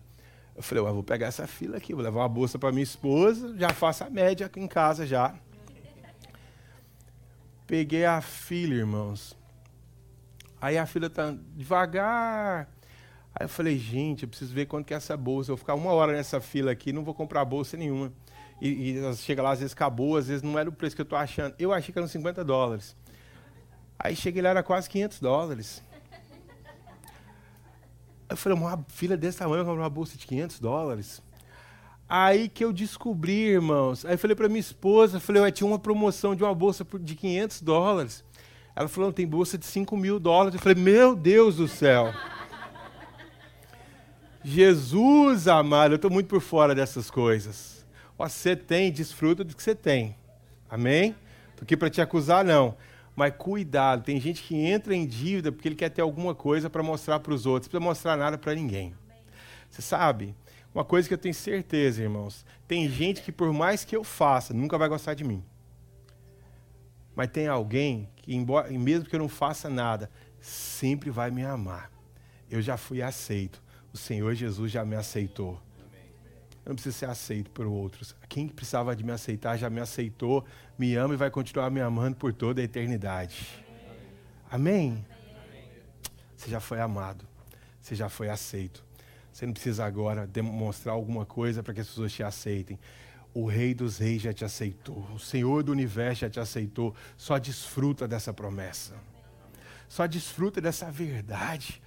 [0.54, 3.70] Eu falei, vou pegar essa fila aqui, vou levar uma bolsa para minha esposa, já
[3.70, 5.34] faço a média aqui em casa já.
[7.66, 9.34] Peguei a fila, irmãos.
[10.60, 12.68] Aí a fila tá devagar.
[13.34, 15.50] Aí eu falei, gente, eu preciso ver quanto que é essa bolsa.
[15.50, 18.12] Eu vou ficar uma hora nessa fila aqui, não vou comprar bolsa nenhuma.
[18.64, 21.04] E, e chega lá, às vezes acabou, às vezes não era o preço que eu
[21.04, 21.52] estou achando.
[21.58, 22.94] Eu achei que eram 50 dólares.
[23.98, 25.82] Aí cheguei lá, era quase 500 dólares.
[28.28, 31.20] Eu falei, uma filha desse tamanho, eu uma bolsa de 500 dólares.
[32.08, 34.04] Aí que eu descobri, irmãos.
[34.04, 38.24] Aí falei para minha esposa, falei, tinha uma promoção de uma bolsa de 500 dólares.
[38.76, 40.54] Ela falou, tem bolsa de 5 mil dólares.
[40.54, 42.14] Eu falei, meu Deus do céu.
[44.44, 47.81] Jesus amado, eu estou muito por fora dessas coisas.
[48.28, 50.16] Você tem, desfruta do que você tem.
[50.70, 51.16] Amém?
[51.50, 52.76] Estou aqui para te acusar, não.
[53.16, 56.82] Mas cuidado, tem gente que entra em dívida porque ele quer ter alguma coisa para
[56.82, 57.66] mostrar para os outros.
[57.66, 58.94] Não precisa mostrar nada para ninguém.
[59.68, 60.34] Você sabe?
[60.74, 62.46] Uma coisa que eu tenho certeza, irmãos.
[62.66, 65.44] Tem gente que, por mais que eu faça, nunca vai gostar de mim.
[67.14, 71.90] Mas tem alguém que, embora, mesmo que eu não faça nada, sempre vai me amar.
[72.50, 73.62] Eu já fui aceito.
[73.92, 75.60] O Senhor Jesus já me aceitou.
[76.64, 78.14] Eu não preciso ser aceito por outros.
[78.28, 80.44] Quem precisava de me aceitar já me aceitou,
[80.78, 83.64] me ama e vai continuar me amando por toda a eternidade.
[84.50, 85.04] Amém?
[86.36, 87.26] Você já foi amado.
[87.80, 88.84] Você já foi aceito.
[89.32, 92.78] Você não precisa agora demonstrar alguma coisa para que as pessoas te aceitem.
[93.34, 95.08] O Rei dos Reis já te aceitou.
[95.14, 96.94] O Senhor do Universo já te aceitou.
[97.16, 98.94] Só desfruta dessa promessa.
[99.88, 101.82] Só desfruta dessa verdade.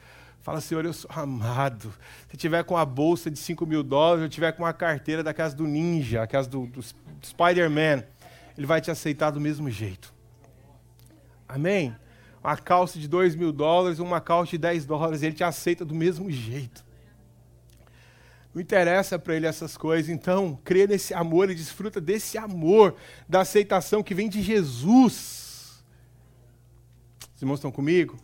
[0.45, 1.91] Fala, Senhor, eu sou amado.
[2.29, 5.33] Se tiver com a bolsa de 5 mil dólares, eu tiver com a carteira da
[5.33, 6.83] casa do ninja, a casa do, do
[7.23, 8.03] Spider-Man,
[8.55, 10.13] ele vai te aceitar do mesmo jeito.
[11.49, 11.95] Amém?
[12.43, 15.95] Uma calça de 2 mil dólares, uma calça de 10 dólares, ele te aceita do
[15.95, 16.85] mesmo jeito.
[18.53, 20.11] Não interessa para ele essas coisas.
[20.11, 22.95] Então, crê nesse amor e desfruta desse amor,
[23.27, 25.83] da aceitação que vem de Jesus.
[27.35, 28.15] Os irmãos estão comigo?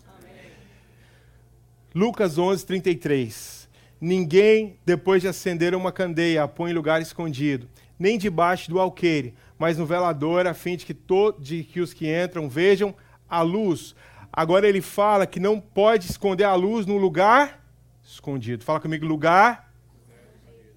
[1.94, 3.70] Lucas 11, 33.
[4.00, 7.68] Ninguém, depois de acender uma candeia, a põe em lugar escondido,
[8.00, 11.94] nem debaixo do alqueire, mas no velador, a fim de que, to, de que os
[11.94, 12.96] que entram vejam
[13.30, 13.94] a luz.
[14.32, 17.62] Agora ele fala que não pode esconder a luz no lugar
[18.02, 18.64] escondido.
[18.64, 19.72] Fala comigo, lugar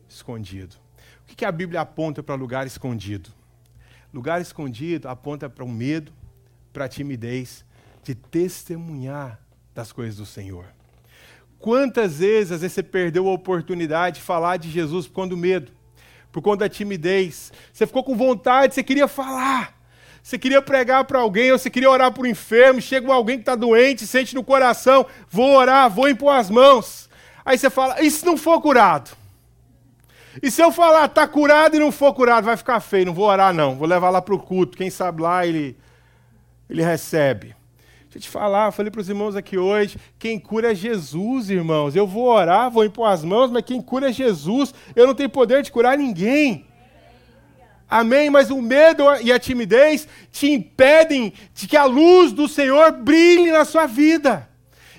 [0.09, 0.77] escondido.
[1.23, 3.31] O que, que a Bíblia aponta para lugar escondido?
[4.13, 6.13] Lugar escondido aponta para o medo,
[6.73, 7.65] para a timidez
[8.03, 9.41] de testemunhar
[9.73, 10.67] das coisas do Senhor.
[11.65, 15.37] Quantas vezes, às vezes você perdeu a oportunidade de falar de Jesus por conta do
[15.39, 15.73] medo,
[16.31, 17.51] por conta da timidez.
[17.73, 19.73] Você ficou com vontade, você queria falar.
[20.23, 23.43] Você queria pregar para alguém, ou você queria orar para o enfermo, chega alguém que
[23.43, 27.09] está doente, sente no coração, vou orar, vou impor as mãos.
[27.43, 29.17] Aí você fala, e se não for curado?
[30.43, 33.25] E se eu falar, está curado e não for curado, vai ficar feio, não vou
[33.25, 35.79] orar não, vou levar lá para o culto, quem sabe lá ele,
[36.69, 37.57] ele recebe.
[38.15, 41.51] Deixa eu te falar, eu falei para os irmãos aqui hoje, quem cura é Jesus,
[41.51, 41.97] irmãos.
[41.97, 44.73] Eu vou orar, vou impor as mãos, mas quem cura é Jesus.
[44.95, 46.65] Eu não tenho poder de curar ninguém.
[47.91, 48.31] Amém?
[48.31, 53.51] Mas o medo e a timidez te impedem de que a luz do Senhor brilhe
[53.51, 54.49] na sua vida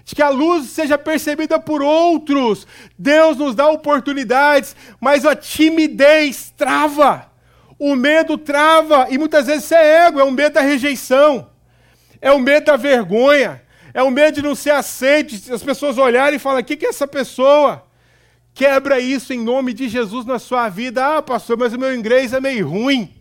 [0.04, 2.68] de que a luz seja percebida por outros.
[2.96, 7.32] Deus nos dá oportunidades, mas a timidez trava.
[7.80, 11.50] O medo trava, e muitas vezes isso é ego, é o medo da rejeição,
[12.22, 13.62] é o medo da vergonha,
[13.94, 16.86] é o medo de não ser aceito, as pessoas olharem e falarem: o que, que
[16.86, 17.86] é essa pessoa?
[18.54, 21.18] Quebra isso em nome de Jesus na sua vida.
[21.18, 23.14] Ah, pastor, mas o meu inglês é meio ruim.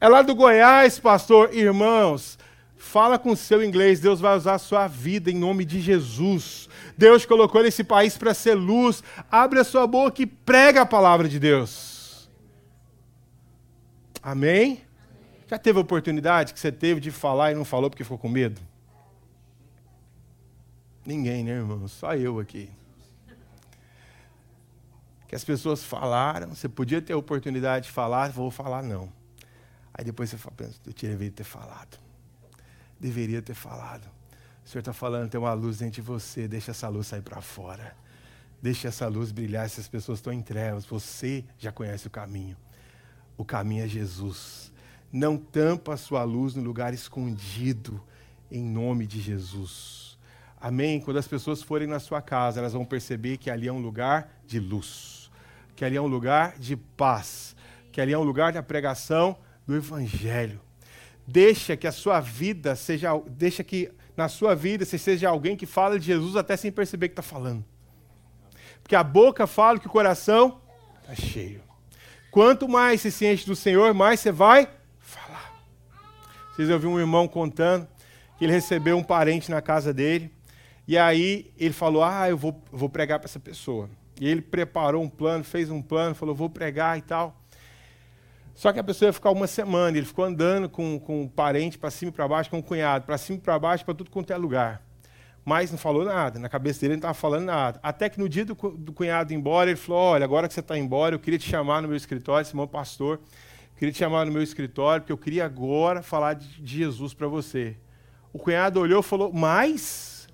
[0.00, 1.54] É lá do Goiás, pastor.
[1.54, 2.38] Irmãos,
[2.78, 6.68] Fala com o seu inglês, Deus vai usar a sua vida em nome de Jesus.
[6.96, 9.02] Deus colocou nesse país para ser luz.
[9.30, 12.30] Abre a sua boca e prega a palavra de Deus.
[14.22, 14.80] Amém?
[15.48, 18.60] Já teve oportunidade que você teve de falar e não falou porque ficou com medo?
[21.04, 21.88] Ninguém, né, irmão?
[21.88, 22.70] Só eu aqui.
[25.26, 29.10] Que as pessoas falaram, você podia ter a oportunidade de falar, vou falar não.
[29.92, 31.98] Aí depois você pensa, eu devia ter falado
[32.98, 34.04] deveria ter falado.
[34.64, 37.40] O Senhor está falando, tem uma luz dentro de você, deixa essa luz sair para
[37.40, 37.96] fora.
[38.60, 40.84] Deixa essa luz brilhar se as pessoas estão em trevas.
[40.84, 42.56] Você já conhece o caminho.
[43.36, 44.72] O caminho é Jesus.
[45.12, 48.02] Não tampa a sua luz no lugar escondido,
[48.50, 50.18] em nome de Jesus.
[50.60, 51.00] Amém?
[51.00, 54.40] Quando as pessoas forem na sua casa, elas vão perceber que ali é um lugar
[54.46, 55.30] de luz,
[55.76, 57.54] que ali é um lugar de paz,
[57.92, 60.60] que ali é um lugar da pregação do Evangelho.
[61.26, 65.66] Deixa que a sua vida seja, deixa que na sua vida você seja alguém que
[65.66, 67.64] fala de Jesus até sem perceber que está falando.
[68.82, 70.60] Porque a boca fala que o coração
[71.00, 71.62] está cheio.
[72.30, 74.68] Quanto mais se enche do Senhor, mais você vai.
[76.58, 77.86] Vocês ouviram um irmão contando
[78.36, 80.28] que ele recebeu um parente na casa dele.
[80.88, 83.88] E aí ele falou: Ah, eu vou, vou pregar para essa pessoa.
[84.20, 87.40] E ele preparou um plano, fez um plano, falou: Vou pregar e tal.
[88.56, 91.78] Só que a pessoa ia ficar uma semana, ele ficou andando com, com um parente
[91.78, 94.10] para cima e para baixo, com um cunhado, para cima e para baixo, para tudo
[94.10, 94.82] quanto é lugar.
[95.44, 97.78] Mas não falou nada, na cabeça dele ele não estava falando nada.
[97.84, 100.58] Até que no dia do, do cunhado ir embora, ele falou: Olha, agora que você
[100.58, 103.20] está embora, eu queria te chamar no meu escritório, esse irmão pastor,
[103.78, 107.76] queria te chamar no meu escritório, porque eu queria agora falar de, Jesus para você.
[108.32, 110.28] O cunhado olhou e falou: Mais?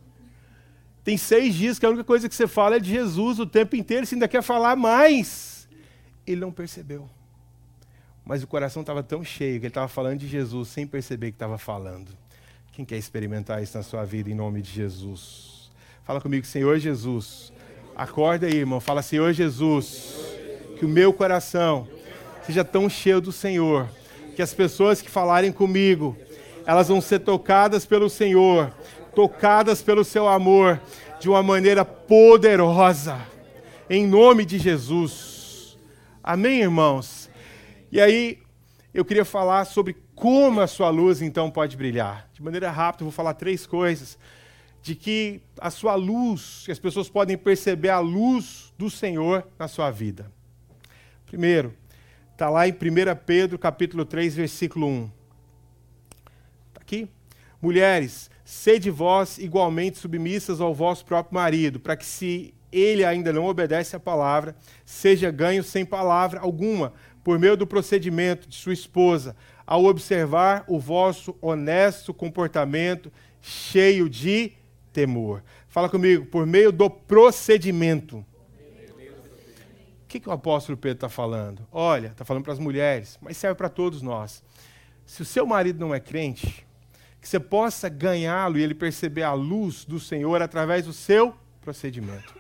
[1.05, 3.77] Tem seis dias que a única coisa que você fala é de Jesus o tempo
[3.77, 5.69] inteiro, você ainda quer falar mais.
[6.27, 7.09] Ele não percebeu.
[8.25, 11.37] Mas o coração estava tão cheio que ele estava falando de Jesus sem perceber que
[11.37, 12.17] estava falando.
[12.73, 15.71] Quem quer experimentar isso na sua vida em nome de Jesus?
[16.05, 17.53] Fala comigo, Senhor Jesus.
[17.95, 18.81] Acorda aí, irmão.
[18.81, 20.17] Fala, Senhor Jesus,
[20.79, 21.87] que o meu coração
[22.47, 23.89] seja tão cheio do Senhor,
[24.37, 26.17] que as pessoas que falarem comigo,
[26.67, 28.73] elas vão ser tocadas pelo Senhor,
[29.15, 30.81] tocadas pelo seu amor,
[31.21, 33.19] de uma maneira poderosa,
[33.89, 35.79] em nome de Jesus.
[36.23, 37.31] Amém, irmãos?
[37.91, 38.39] E aí,
[38.93, 42.29] eu queria falar sobre como a sua luz então pode brilhar.
[42.33, 44.19] De maneira rápida, eu vou falar três coisas.
[44.83, 49.67] De que a sua luz, que as pessoas podem perceber a luz do Senhor na
[49.67, 50.31] sua vida.
[51.27, 51.75] Primeiro,
[52.35, 52.77] está lá em 1
[53.25, 55.11] Pedro capítulo 3, versículo 1.
[56.69, 57.09] Está aqui.
[57.63, 63.45] Mulheres, sede vós igualmente submissas ao vosso próprio marido, para que se ele ainda não
[63.45, 66.93] obedece à palavra, seja ganho sem palavra alguma,
[67.23, 74.53] por meio do procedimento de sua esposa, ao observar o vosso honesto comportamento cheio de
[74.93, 75.41] temor.
[75.69, 78.27] Fala comigo, por meio do procedimento.
[80.15, 81.67] Que, que o apóstolo Pedro está falando?
[81.73, 84.45] Olha, está falando para as mulheres, mas serve para todos nós.
[85.05, 86.65] Se o seu marido não é crente,
[87.21, 92.33] que você possa ganhá-lo e ele perceber a luz do Senhor através do seu procedimento.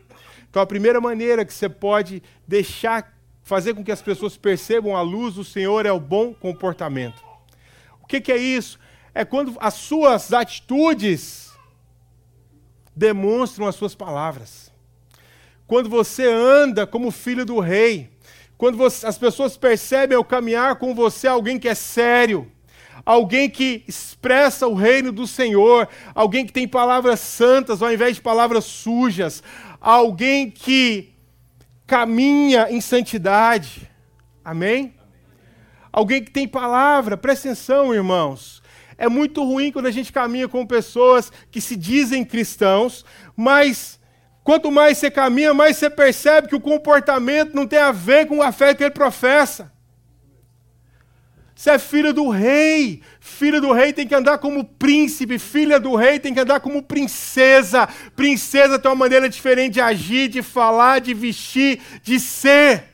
[0.48, 5.00] Então, a primeira maneira que você pode deixar fazer com que as pessoas percebam a
[5.00, 7.24] luz do Senhor é o bom comportamento.
[8.00, 8.78] O que, que é isso?
[9.12, 11.52] É quando as suas atitudes
[12.94, 14.72] demonstram as suas palavras.
[15.66, 18.10] Quando você anda como filho do rei,
[18.56, 22.50] quando você, as pessoas percebem ao caminhar com você alguém que é sério,
[23.04, 28.22] alguém que expressa o reino do Senhor, alguém que tem palavras santas ao invés de
[28.22, 29.42] palavras sujas,
[29.80, 31.14] alguém que
[31.86, 33.90] caminha em santidade.
[34.44, 34.94] Amém?
[35.92, 38.62] Alguém que tem palavra, presta atenção, irmãos.
[38.96, 43.04] É muito ruim quando a gente caminha com pessoas que se dizem cristãos,
[43.36, 43.98] mas
[44.44, 48.40] quanto mais você caminha, mais você percebe que o comportamento não tem a ver com
[48.42, 49.72] a fé que ele professa.
[51.54, 53.00] Você é filho do rei.
[53.20, 55.38] Filho do rei tem que andar como príncipe.
[55.38, 57.88] Filha do rei tem que andar como princesa.
[58.14, 62.84] Princesa tem uma maneira diferente de agir, de falar, de vestir, de ser.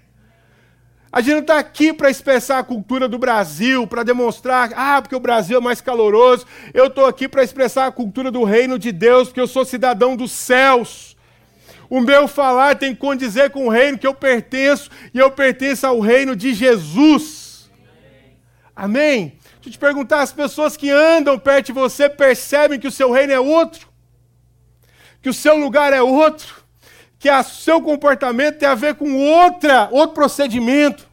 [1.10, 5.16] A gente não está aqui para expressar a cultura do Brasil, para demonstrar, ah, porque
[5.16, 6.46] o Brasil é mais caloroso.
[6.72, 10.14] Eu estou aqui para expressar a cultura do reino de Deus, porque eu sou cidadão
[10.14, 11.16] dos céus.
[11.90, 15.84] O meu falar tem que condizer com o reino que eu pertenço, e eu pertenço
[15.88, 17.68] ao reino de Jesus.
[18.76, 19.36] Amém?
[19.54, 23.10] Deixa eu te perguntar: as pessoas que andam perto de você percebem que o seu
[23.10, 23.88] reino é outro?
[25.20, 26.62] Que o seu lugar é outro?
[27.18, 31.10] Que o seu comportamento tem a ver com outra, outro procedimento?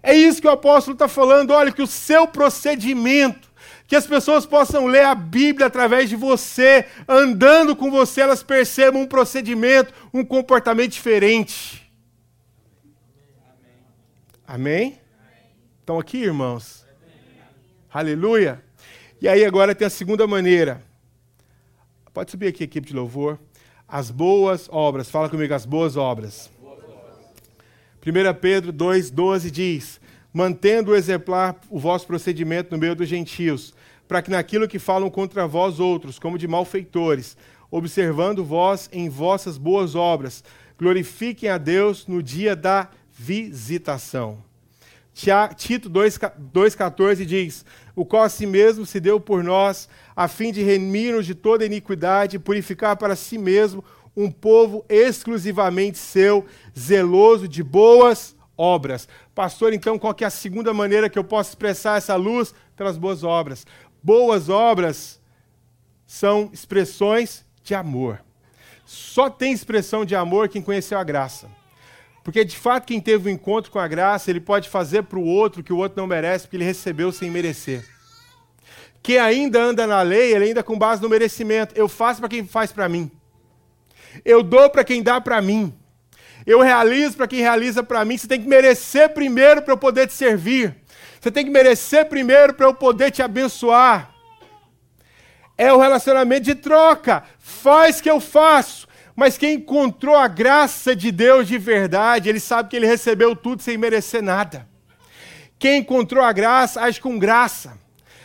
[0.00, 1.50] É isso que o apóstolo está falando.
[1.50, 3.49] Olha, que o seu procedimento,
[3.90, 9.02] que as pessoas possam ler a Bíblia através de você, andando com você, elas percebam
[9.02, 11.92] um procedimento, um comportamento diferente.
[14.46, 15.00] Amém?
[15.80, 16.86] Estão aqui, irmãos?
[17.92, 18.62] Aleluia.
[19.20, 20.84] E aí agora tem a segunda maneira.
[22.14, 23.40] Pode subir aqui, equipe de louvor.
[23.88, 25.10] As boas obras.
[25.10, 26.48] Fala comigo, as boas obras.
[28.06, 30.00] 1 Pedro 2,12 diz:
[30.32, 33.74] Mantendo exemplar o vosso procedimento no meio dos gentios,
[34.10, 37.36] para que naquilo que falam contra vós outros, como de malfeitores,
[37.70, 40.42] observando vós em vossas boas obras,
[40.76, 44.42] glorifiquem a Deus no dia da visitação.
[45.56, 50.60] Tito 2,14 diz: O qual a si mesmo se deu por nós, a fim de
[50.60, 53.84] remir-nos de toda iniquidade e purificar para si mesmo
[54.16, 56.44] um povo exclusivamente seu,
[56.76, 59.08] zeloso de boas obras.
[59.34, 62.52] Pastor, então, qual é a segunda maneira que eu posso expressar essa luz?
[62.76, 63.66] Pelas boas obras.
[64.02, 65.20] Boas obras
[66.06, 68.22] são expressões de amor.
[68.84, 71.48] Só tem expressão de amor quem conheceu a graça.
[72.24, 75.18] Porque de fato, quem teve o um encontro com a graça, ele pode fazer para
[75.18, 77.84] o outro que o outro não merece, porque ele recebeu sem merecer.
[79.02, 81.74] Quem ainda anda na lei, ele ainda com base no merecimento.
[81.76, 83.10] Eu faço para quem faz para mim.
[84.24, 85.72] Eu dou para quem dá para mim.
[86.46, 88.18] Eu realizo para quem realiza para mim.
[88.18, 90.76] Você tem que merecer primeiro para eu poder te servir.
[91.20, 94.10] Você tem que merecer primeiro para eu poder te abençoar.
[95.56, 97.22] É o relacionamento de troca.
[97.38, 98.88] Faz que eu faço.
[99.14, 103.60] Mas quem encontrou a graça de Deus de verdade, ele sabe que ele recebeu tudo
[103.60, 104.66] sem merecer nada.
[105.58, 107.78] Quem encontrou a graça, age com graça.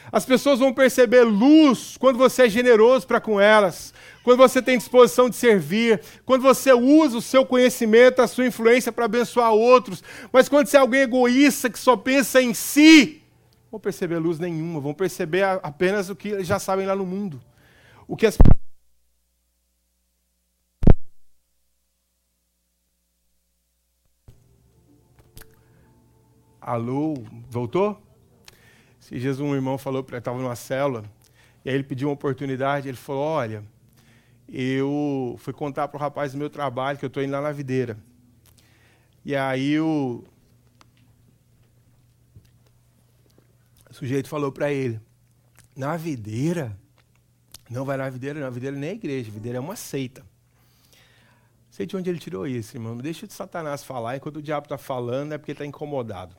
[0.10, 3.94] As pessoas vão perceber luz quando você é generoso para com elas,
[4.26, 8.92] quando você tem disposição de servir, quando você usa o seu conhecimento, a sua influência
[8.92, 10.04] para abençoar outros.
[10.34, 13.22] Mas quando você é alguém egoísta que só pensa em si,
[13.70, 17.40] vão perceber luz nenhuma, vão perceber apenas o que eles já sabem lá no mundo.
[18.08, 18.36] O que as
[26.60, 27.14] Alô,
[27.48, 28.02] voltou?
[29.00, 31.04] Esses dias um irmão falou para estava numa célula,
[31.64, 33.64] e aí ele pediu uma oportunidade, ele falou, olha,
[34.48, 37.52] eu fui contar para o rapaz do meu trabalho que eu estou indo lá na
[37.52, 37.98] videira.
[39.24, 40.24] E aí o,
[43.90, 45.00] o sujeito falou para ele,
[45.76, 46.78] na videira?
[47.70, 48.48] Não vai na videira, não.
[48.48, 50.22] A videira nem é igreja, a videira é uma seita.
[50.22, 52.96] Não sei de onde ele tirou isso, irmão.
[52.98, 56.36] Deixa de Satanás falar, enquanto o diabo está falando é porque está incomodado.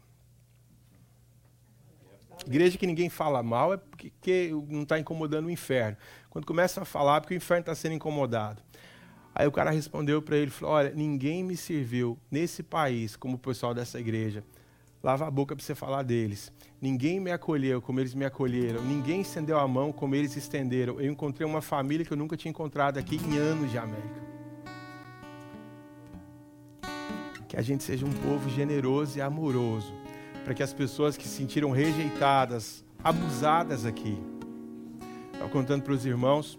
[2.46, 5.96] Igreja que ninguém fala mal é porque não está incomodando o inferno.
[6.30, 8.62] Quando começa a falar, é porque o inferno está sendo incomodado.
[9.34, 13.38] Aí o cara respondeu para ele, falou, olha, ninguém me serviu nesse país como o
[13.38, 14.44] pessoal dessa igreja.
[15.02, 16.52] Lava a boca para você falar deles.
[16.80, 18.80] Ninguém me acolheu como eles me acolheram.
[18.82, 21.00] Ninguém estendeu a mão como eles estenderam.
[21.00, 24.22] Eu encontrei uma família que eu nunca tinha encontrado aqui em anos de América.
[27.48, 30.05] Que a gente seja um povo generoso e amoroso
[30.46, 34.16] para que as pessoas que se sentiram rejeitadas, abusadas aqui.
[35.32, 36.56] Estava contando para os irmãos,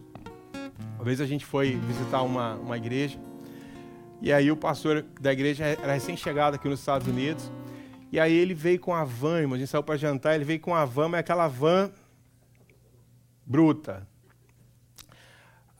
[0.96, 3.18] uma vez a gente foi visitar uma, uma igreja,
[4.22, 7.50] e aí o pastor da igreja era recém-chegado aqui nos Estados Unidos,
[8.12, 10.60] e aí ele veio com a van, irmão, a gente saiu para jantar, ele veio
[10.60, 11.90] com a van, mas aquela van
[13.46, 14.06] bruta.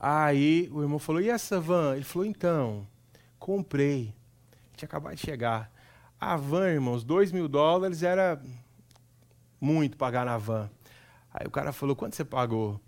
[0.00, 1.94] Aí o irmão falou, e essa van?
[1.94, 2.88] Ele falou, então,
[3.38, 4.14] comprei.
[4.78, 5.70] Tinha acabado de chegar.
[6.20, 8.42] A van, irmãos, dois mil dólares era
[9.60, 10.68] muito pagar na van.
[11.32, 12.80] Aí o cara falou, quanto você pagou?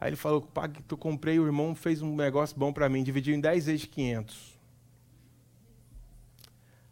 [0.00, 0.48] Aí ele falou,
[0.86, 3.88] tu comprei, o irmão fez um negócio bom para mim, dividiu em 10 vezes de
[3.88, 4.58] 500.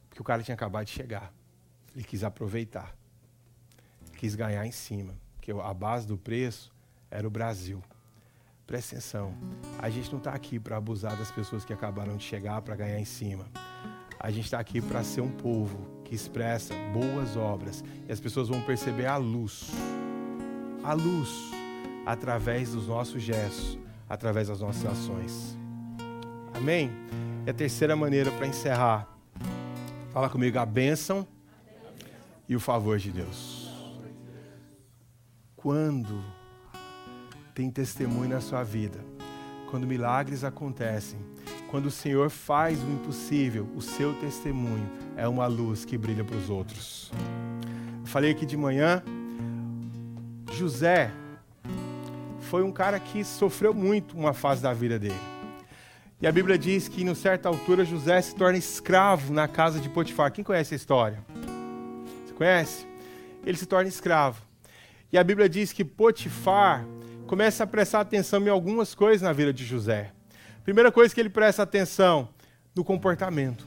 [0.08, 1.32] Porque o cara tinha acabado de chegar.
[1.94, 2.94] Ele quis aproveitar.
[4.16, 5.14] Quis ganhar em cima.
[5.36, 6.74] Porque a base do preço
[7.10, 7.82] era o Brasil.
[8.66, 9.34] Presta atenção.
[9.78, 12.98] A gente não está aqui para abusar das pessoas que acabaram de chegar para ganhar
[12.98, 13.46] em cima.
[14.18, 18.48] A gente está aqui para ser um povo que expressa boas obras e as pessoas
[18.48, 19.70] vão perceber a luz,
[20.82, 21.30] a luz
[22.04, 25.58] através dos nossos gestos, através das nossas ações.
[26.54, 26.90] Amém?
[27.44, 29.08] E a terceira maneira para encerrar,
[30.10, 31.26] fala comigo a bênção
[32.48, 33.70] e o favor de Deus.
[35.56, 36.24] Quando
[37.54, 39.00] tem testemunho na sua vida,
[39.70, 41.18] quando milagres acontecem,
[41.70, 46.36] quando o Senhor faz o impossível, o seu testemunho é uma luz que brilha para
[46.36, 47.10] os outros.
[48.00, 49.02] Eu falei aqui de manhã,
[50.52, 51.10] José
[52.42, 55.20] foi um cara que sofreu muito uma fase da vida dele.
[56.20, 59.88] E a Bíblia diz que, em certa altura, José se torna escravo na casa de
[59.88, 60.32] Potifar.
[60.32, 61.22] Quem conhece a história?
[62.24, 62.86] Você conhece?
[63.44, 64.40] Ele se torna escravo.
[65.12, 66.86] E a Bíblia diz que Potifar
[67.26, 70.15] começa a prestar atenção em algumas coisas na vida de José.
[70.66, 72.28] Primeira coisa que ele presta atenção
[72.74, 73.64] no comportamento.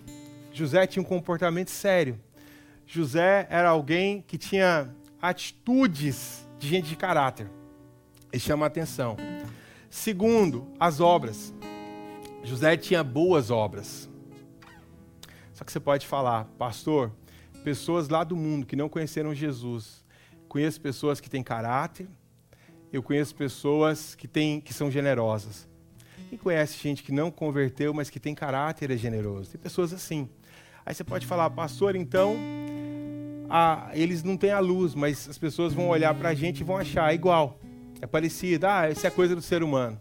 [0.51, 2.19] José tinha um comportamento sério.
[2.85, 7.49] José era alguém que tinha atitudes de gente de caráter.
[8.33, 9.15] Ele chama a atenção.
[9.89, 11.53] Segundo, as obras.
[12.43, 14.09] José tinha boas obras.
[15.53, 17.13] Só que você pode falar, pastor,
[17.63, 20.03] pessoas lá do mundo que não conheceram Jesus.
[20.49, 22.09] Conheço pessoas que têm caráter,
[22.91, 25.68] eu conheço pessoas que, têm, que são generosas.
[26.29, 29.49] Quem conhece gente que não converteu, mas que tem caráter é generoso?
[29.49, 30.29] Tem pessoas assim.
[30.85, 32.35] Aí você pode falar, pastor, então
[33.49, 36.63] a, eles não têm a luz, mas as pessoas vão olhar para a gente e
[36.63, 37.59] vão achar igual.
[37.99, 38.67] É parecido.
[38.67, 39.97] Ah, isso é coisa do ser humano.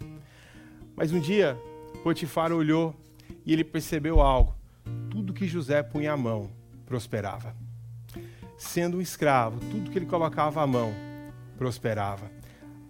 [0.95, 1.59] Mas um dia,
[2.03, 2.95] Potifar olhou
[3.47, 4.55] e ele percebeu algo.
[5.11, 6.51] Tudo que José punha a mão
[6.85, 7.57] prosperava.
[8.59, 10.93] Sendo um escravo, tudo que ele colocava a mão
[11.57, 12.31] prosperava.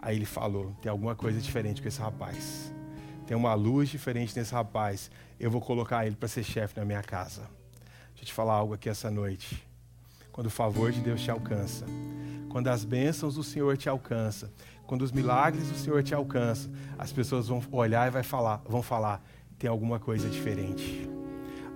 [0.00, 2.67] Aí ele falou: tem alguma coisa diferente com esse rapaz.
[3.28, 5.10] Tem uma luz diferente nesse rapaz.
[5.38, 7.42] Eu vou colocar ele para ser chefe na minha casa.
[8.08, 9.62] Deixa eu te falar algo aqui essa noite.
[10.32, 11.84] Quando o favor de Deus te alcança,
[12.48, 14.48] quando as bênçãos do Senhor te alcançam,
[14.86, 18.80] quando os milagres do Senhor te alcançam, as pessoas vão olhar e vai falar, vão
[18.80, 19.22] falar:
[19.58, 21.06] tem alguma coisa diferente.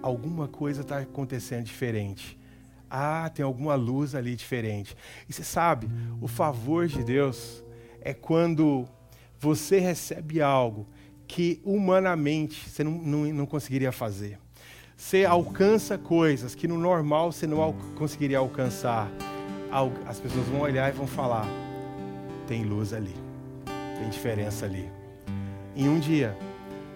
[0.01, 2.39] Alguma coisa está acontecendo diferente.
[2.89, 4.97] Ah, tem alguma luz ali diferente.
[5.29, 5.87] E você sabe,
[6.19, 7.63] o favor de Deus
[8.01, 8.89] é quando
[9.39, 10.89] você recebe algo
[11.33, 14.39] que humanamente você não, não, não conseguiria fazer.
[14.95, 19.11] Você alcança coisas que no normal você não al conseguiria alcançar.
[20.07, 21.47] As pessoas vão olhar e vão falar:
[22.47, 23.15] tem luz ali,
[23.99, 24.91] tem diferença ali.
[25.75, 26.37] Em um dia,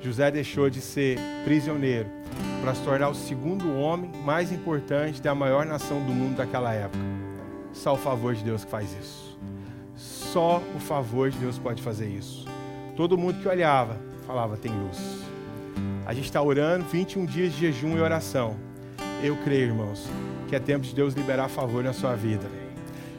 [0.03, 2.11] José deixou de ser prisioneiro
[2.61, 7.03] para se tornar o segundo homem mais importante da maior nação do mundo daquela época.
[7.72, 9.39] Só o favor de Deus que faz isso.
[9.97, 12.45] Só o favor de Deus pode fazer isso.
[12.95, 14.99] Todo mundo que olhava falava: tem luz.
[16.05, 18.57] A gente está orando 21 dias de jejum e oração.
[19.22, 20.09] Eu creio, irmãos,
[20.49, 22.47] que é tempo de Deus liberar favor na sua vida.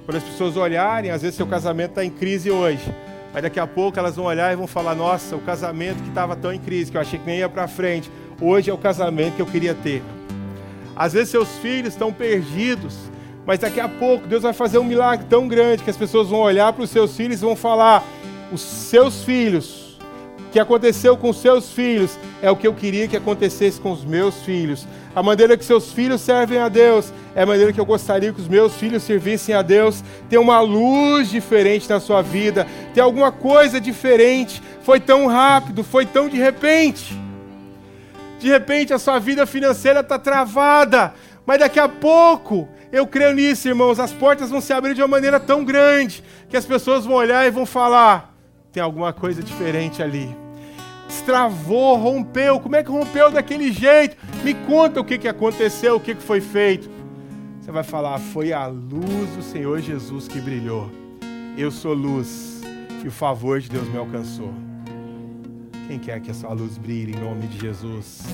[0.06, 2.84] Quando as pessoas olharem, às vezes seu casamento está em crise hoje,
[3.34, 6.36] mas daqui a pouco elas vão olhar e vão falar: Nossa, o casamento que estava
[6.36, 9.36] tão em crise, que eu achei que nem ia para frente, hoje é o casamento
[9.36, 10.04] que eu queria ter.
[10.96, 12.96] Às vezes seus filhos estão perdidos,
[13.46, 16.40] mas daqui a pouco Deus vai fazer um milagre tão grande que as pessoas vão
[16.40, 18.04] olhar para os seus filhos e vão falar:
[18.52, 19.87] Os seus filhos
[20.52, 24.36] que aconteceu com seus filhos é o que eu queria que acontecesse com os meus
[24.44, 24.88] filhos.
[25.16, 28.40] A maneira que seus filhos servem a Deus é a maneira que eu gostaria que
[28.40, 30.04] os meus filhos servissem a Deus.
[30.30, 34.62] Tem uma luz diferente na sua vida, tem alguma coisa diferente.
[34.82, 37.16] Foi tão rápido, foi tão de repente.
[38.40, 41.14] De repente a sua vida financeira está travada,
[41.46, 45.08] mas daqui a pouco, eu creio nisso, irmãos, as portas vão se abrir de uma
[45.08, 48.37] maneira tão grande que as pessoas vão olhar e vão falar:
[48.78, 50.38] tem alguma coisa diferente ali.
[51.08, 52.60] Destravou, rompeu.
[52.60, 54.16] Como é que rompeu daquele jeito?
[54.44, 56.88] Me conta o que, que aconteceu, o que, que foi feito.
[57.60, 60.92] Você vai falar: foi a luz do Senhor Jesus que brilhou.
[61.58, 62.62] Eu sou luz
[63.04, 64.54] e o favor de Deus me alcançou.
[65.88, 68.26] Quem quer que a sua luz brilhe em nome de Jesus?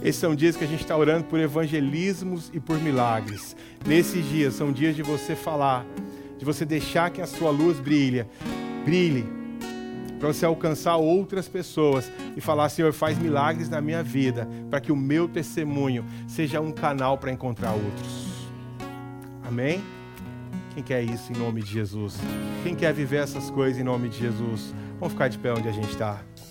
[0.00, 3.56] Esses são dias que a gente está orando por evangelismos e por milagres.
[3.84, 5.84] Nesses dias são dias de você falar,
[6.38, 8.24] de você deixar que a sua luz brilhe,
[8.84, 9.39] brilhe
[10.20, 14.92] para você alcançar outras pessoas e falar: Senhor, faz milagres na minha vida, para que
[14.92, 18.28] o meu testemunho seja um canal para encontrar outros.
[19.42, 19.82] Amém?
[20.74, 22.16] Quem quer isso em nome de Jesus?
[22.62, 24.72] Quem quer viver essas coisas em nome de Jesus?
[25.00, 26.22] Vamos ficar de pé onde a gente está.